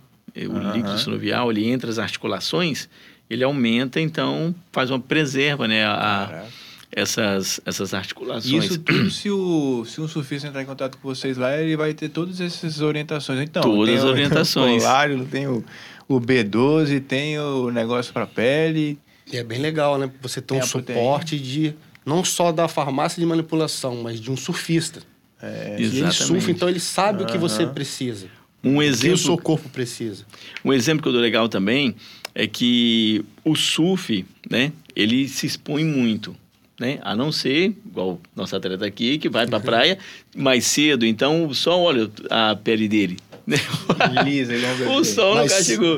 [0.48, 0.74] O Aham.
[0.74, 2.88] líquido sinovial, ele entra as articulações,
[3.28, 5.86] ele aumenta, então faz uma preserva, né?
[5.86, 6.46] A,
[6.92, 8.66] essas, essas articulações.
[8.66, 11.96] Isso tudo, se, o, se um surfista entrar em contato com vocês lá, ele vai
[11.96, 13.42] ter todas essas orientações.
[13.42, 14.84] Então, Todas as orientações.
[14.84, 15.64] O colágeno, tem o,
[16.08, 19.00] o B12, tem o negócio para pele.
[19.32, 20.12] E é bem legal, né?
[20.22, 21.02] Você ter Tem um a proteína.
[21.02, 21.74] suporte de
[22.06, 25.01] não só da farmácia de manipulação, mas de um surfista.
[25.41, 28.28] É, E ele surfa, então ele sabe o que você precisa.
[28.64, 30.26] Um O que o exemplo seu corpo precisa.
[30.64, 31.95] Um exemplo que eu dou legal também
[32.34, 36.36] é que o surf, né, ele se expõe muito,
[36.80, 36.99] né?
[37.01, 39.97] A não ser, igual nosso atleta aqui, que vai pra praia
[40.36, 43.18] mais cedo, então sol, olha a pele dele.
[44.26, 45.98] lisa, igual o sol Mas- não castigou.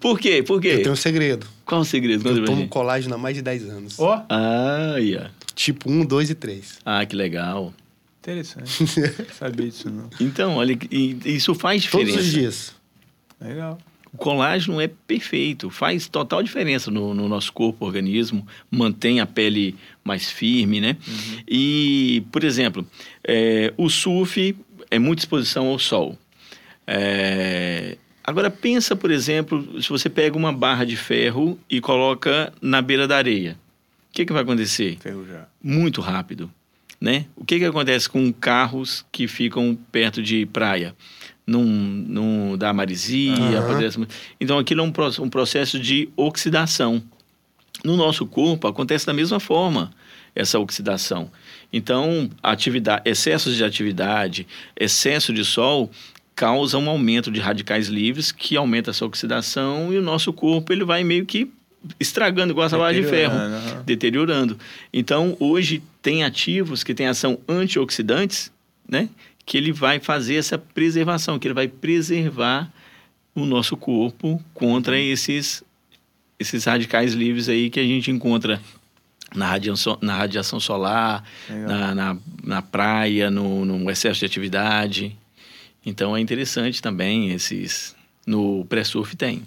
[0.00, 0.42] Por quê?
[0.42, 0.68] Por quê?
[0.68, 1.46] Eu tenho um segredo.
[1.64, 2.28] Qual o segredo?
[2.28, 3.98] Eu tomo colágeno há mais de 10 anos.
[3.98, 5.30] Ó, Ah, yeah.
[5.54, 6.78] Tipo 1, 2 e 3.
[6.84, 7.72] ah, que legal.
[8.20, 8.70] interessante.
[9.38, 10.08] Sabia disso não.
[10.20, 10.76] Então, olha,
[11.24, 12.12] isso faz diferença.
[12.12, 12.74] Todos os dias.
[13.40, 13.78] Legal.
[14.12, 19.74] O colágeno é perfeito, faz total diferença no, no nosso corpo, organismo, mantém a pele
[20.02, 20.96] mais firme, né?
[21.46, 22.86] E, por exemplo,
[23.22, 24.56] é, o surf
[24.90, 26.16] é muita exposição ao sol.
[26.86, 32.80] É, agora, pensa, por exemplo, se você pega uma barra de ferro e coloca na
[32.80, 33.56] beira da areia.
[34.10, 34.96] O que, que vai acontecer?
[35.00, 35.48] Ferrujar.
[35.62, 36.50] muito rápido,
[37.00, 37.26] né?
[37.36, 40.94] O que que acontece com carros que ficam perto de praia?
[41.46, 44.00] Não, não dá maresia, apodrece-
[44.40, 44.92] então aquilo é um,
[45.24, 47.02] um processo de oxidação.
[47.84, 49.92] No nosso corpo acontece da mesma forma
[50.34, 51.30] essa oxidação.
[51.72, 54.46] Então, atividade, excessos de atividade,
[54.78, 55.90] excesso de sol
[56.36, 60.84] causa um aumento de radicais livres que aumenta essa oxidação e o nosso corpo ele
[60.84, 61.50] vai meio que
[61.98, 63.34] estragando igual essa barra de ferro
[63.84, 64.58] Deteriorando.
[64.92, 68.52] Então, hoje tem ativos que têm ação antioxidantes,
[68.86, 69.08] né?
[69.46, 72.70] Que ele vai fazer essa preservação, que ele vai preservar
[73.34, 75.64] o nosso corpo contra esses
[76.38, 78.60] esses radicais livres aí que a gente encontra
[79.34, 85.16] na radiação, na radiação solar, na, na, na praia, no, no excesso de atividade.
[85.86, 87.94] Então é interessante também esses.
[88.26, 89.42] No pré-surf tem.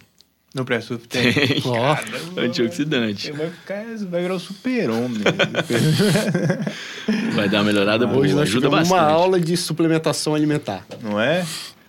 [0.55, 1.31] No pré-surf tem.
[1.33, 1.61] Tem.
[1.65, 1.95] Ó,
[2.41, 3.31] Antioxidante.
[3.33, 5.21] Vai, ficar, vai virar o super-homem.
[7.35, 8.19] Vai dar uma melhorada boa.
[8.21, 8.91] hoje nós Ajuda bastante.
[8.93, 10.85] uma aula de suplementação alimentar.
[11.01, 11.45] Não é?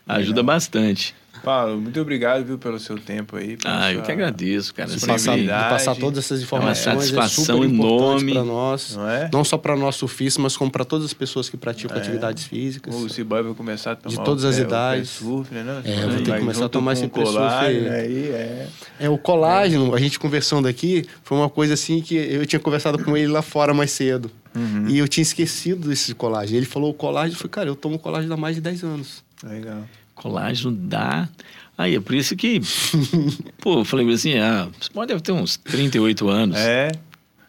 [0.06, 1.14] Ajuda bastante.
[1.42, 3.56] Paulo, muito obrigado viu, pelo seu tempo aí.
[3.64, 4.88] Ah, eu que agradeço, cara.
[4.90, 8.32] De passar, de passar todas essas informações É satisfação é super importante enorme.
[8.32, 8.96] para nós.
[8.96, 9.30] Não é?
[9.32, 12.00] Não só para nós surfistas, mas como para todas as pessoas que praticam É.
[12.00, 12.94] atividades físicas.
[12.94, 15.16] O Ciboy vai começar a tomar De todas o as o idades.
[15.18, 15.82] pré-surf, né?
[15.84, 18.06] É, vou ter que Vai começar a tomar com esse colágeno pré-surf.
[18.06, 18.66] aí, é.
[19.00, 23.02] É, o colágeno, a gente conversando aqui, foi uma coisa assim que eu tinha conversado
[23.02, 24.30] com ele lá fora mais cedo.
[24.54, 24.88] Uhum.
[24.88, 26.58] E eu tinha esquecido desse colágeno.
[26.58, 29.22] Ele falou o colágeno, eu falei, cara, eu tomo colágeno há mais de 10 anos.
[29.44, 29.84] Legal.
[30.20, 31.28] Colágeno dá.
[31.76, 32.60] Aí, é por isso que.
[33.58, 36.58] pô, eu falei assim: ah, você pode ter uns 38 anos.
[36.58, 36.92] É,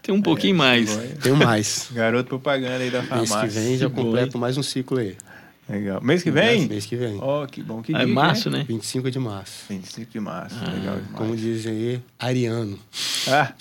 [0.02, 0.96] Tem um pouquinho mais.
[1.22, 1.90] Tenho mais.
[1.92, 3.42] Garoto propaganda aí da mês farmácia.
[3.42, 5.18] que vem já completo mais um ciclo aí.
[5.72, 6.02] Legal.
[6.02, 6.68] Mês que vem?
[6.68, 7.18] Mês que vem.
[7.22, 7.82] Ó, que bom.
[7.82, 8.60] Que Ah, é dia, março, né?
[8.60, 8.66] né?
[8.68, 9.66] 25 de março.
[9.70, 10.56] 25 de março.
[10.62, 11.16] Ah, Legal demais.
[11.16, 12.78] Como dizem aí, ariano.
[13.28, 13.54] Ah.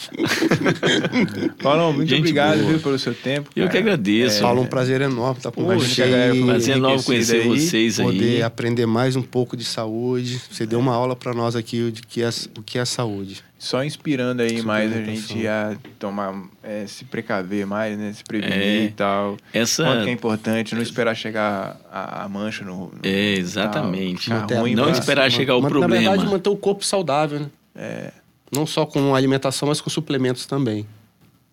[1.63, 2.71] Paulão, muito Gente obrigado boa.
[2.71, 3.51] viu, pelo seu tempo.
[3.55, 3.71] Eu cara.
[3.71, 4.41] que agradeço.
[4.41, 6.03] Paulo, um prazer enorme estar com você.
[6.45, 8.07] Prazer enorme conhecer vocês aí.
[8.07, 10.41] Poder aprender mais um pouco de saúde.
[10.51, 13.43] Você deu uma aula para nós aqui de que é, o que é saúde.
[13.63, 15.37] Só inspirando aí mais a Suplementação.
[15.37, 18.11] gente a tomar, é, se precaver mais, né?
[18.11, 18.85] Se prevenir É.
[18.85, 19.37] e tal.
[19.53, 19.85] Essa.
[19.85, 24.31] Quanto que é importante não esperar chegar a, a mancha no, no É, exatamente.
[24.31, 25.89] Tá ruim, Não mas- esperar chegar o problema.
[25.95, 27.47] Na verdade, manter o corpo saudável, né?
[27.77, 28.13] É,
[28.51, 30.87] Não só com alimentação, mas com suplementos também.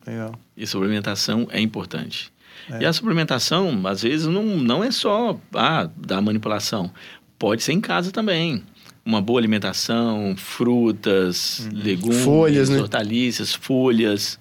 [0.06, 0.34] legal.
[0.56, 2.32] E suplementação é importante.
[2.72, 2.84] É.
[2.84, 6.90] E a suplementação, às vezes, não, não é só ah, da manipulação.
[7.38, 8.64] Pode ser em casa também.
[9.08, 11.80] Uma boa alimentação, frutas, Uhum.
[11.82, 12.80] legumes, Folhas, né?
[12.80, 14.38] hortaliças, folhas.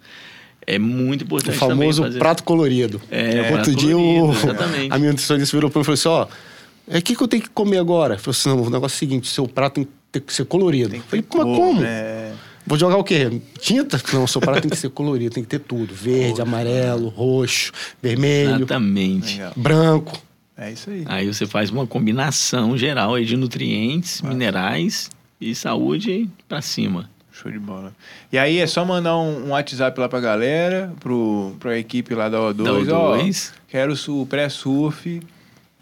[0.66, 2.18] É muito O importante famoso também fazer...
[2.18, 3.00] prato colorido.
[3.10, 4.92] É, Outro prato dia colorido, o, exatamente.
[4.92, 7.42] a minha nutricionista virou para mim e falou assim: ó, o que, que eu tenho
[7.44, 8.14] que comer agora?
[8.14, 10.32] Eu falei assim: não, o negócio é o seguinte: seu prato tem que ter que
[10.34, 10.90] ser colorido.
[10.90, 11.80] Tem que falei, ter mas cor, como?
[11.80, 12.32] né?
[12.66, 13.40] Vou jogar o quê?
[13.60, 14.02] Tinta?
[14.12, 17.70] Não, seu prato tem que ser colorido, tem que ter tudo: verde, amarelo, roxo,
[18.02, 19.40] vermelho, Exatamente.
[19.54, 20.20] Branco.
[20.56, 21.04] É isso aí.
[21.06, 24.32] Aí você faz uma combinação geral aí de nutrientes, Massa.
[24.34, 27.10] minerais e saúde para cima.
[27.30, 27.94] Show de bola.
[28.32, 32.30] E aí é só mandar um, um WhatsApp lá pra galera, pro, pra equipe lá
[32.30, 32.86] da O2.
[32.86, 33.52] Da ó, O2.
[33.68, 35.20] quero o pré-surf.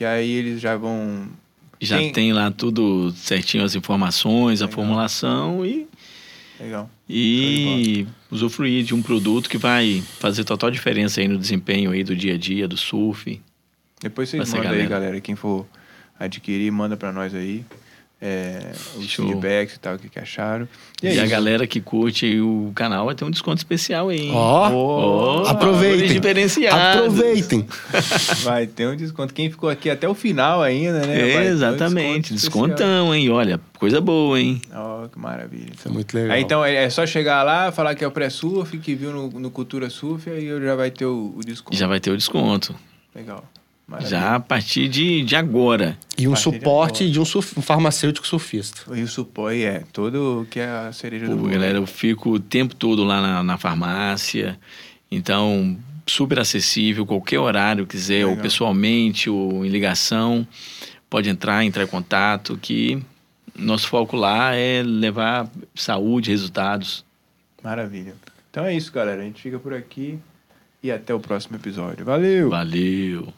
[0.00, 1.28] E aí eles já vão.
[1.80, 4.74] Já Tem- tem lá tudo certinho, as informações, a Legal.
[4.74, 5.86] formulação e,
[6.58, 6.90] Legal.
[7.08, 12.16] e usufruir de um produto que vai fazer total diferença aí no desempenho aí do
[12.16, 13.40] dia a dia, do surf.
[14.04, 14.88] Depois vocês mandam aí, galera.
[14.88, 15.20] galera.
[15.20, 15.66] Quem for
[16.18, 17.64] adquirir, manda pra nós aí.
[18.26, 19.26] É, os Show.
[19.26, 20.66] feedbacks e tal, o que, que acharam.
[21.02, 21.26] E, é a isso.
[21.26, 24.18] galera que curte aí o canal vai ter um desconto especial aí.
[24.28, 24.30] hein?
[24.32, 26.08] Ó, Ó, aproveitem.
[26.08, 27.00] Diferenciado.
[27.00, 27.66] aproveitem.
[28.42, 29.34] Vai ter um desconto.
[29.34, 31.14] Quem ficou aqui até o final ainda, né?
[31.22, 32.32] Um É, exatamente.
[32.32, 32.68] desconto especial.
[32.68, 33.28] Descontão, hein?
[33.30, 34.62] Olha, coisa boa, hein?
[34.72, 35.72] Ó, que maravilha.
[35.76, 36.32] Isso é muito legal.
[36.34, 39.28] Aí então é é só chegar lá, falar que é o pré-surf, que viu no,
[39.38, 41.76] no Cultura Surf, aí já vai ter o, o desconto.
[41.76, 42.74] Já vai ter o desconto.
[43.14, 43.44] Legal.
[43.86, 44.10] Maravilha.
[44.10, 45.98] Já a partir de, de agora.
[46.16, 47.12] E um de suporte agora.
[47.12, 48.82] de um, surf- um farmacêutico surfista.
[48.96, 51.50] E o suporte é todo que é a cereja do Pô, bolo.
[51.52, 54.58] galera, eu fico o tempo todo lá na, na farmácia.
[55.10, 55.76] Então,
[56.06, 58.42] super acessível, qualquer horário quiser, ou Legal.
[58.42, 60.46] pessoalmente, ou em ligação,
[61.10, 63.02] pode entrar, entrar em contato, que
[63.54, 67.04] nosso foco lá é levar saúde, resultados.
[67.62, 68.14] Maravilha.
[68.50, 69.20] Então é isso, galera.
[69.20, 70.18] A gente fica por aqui
[70.82, 72.04] e até o próximo episódio.
[72.04, 72.48] Valeu!
[72.48, 73.32] Valeu!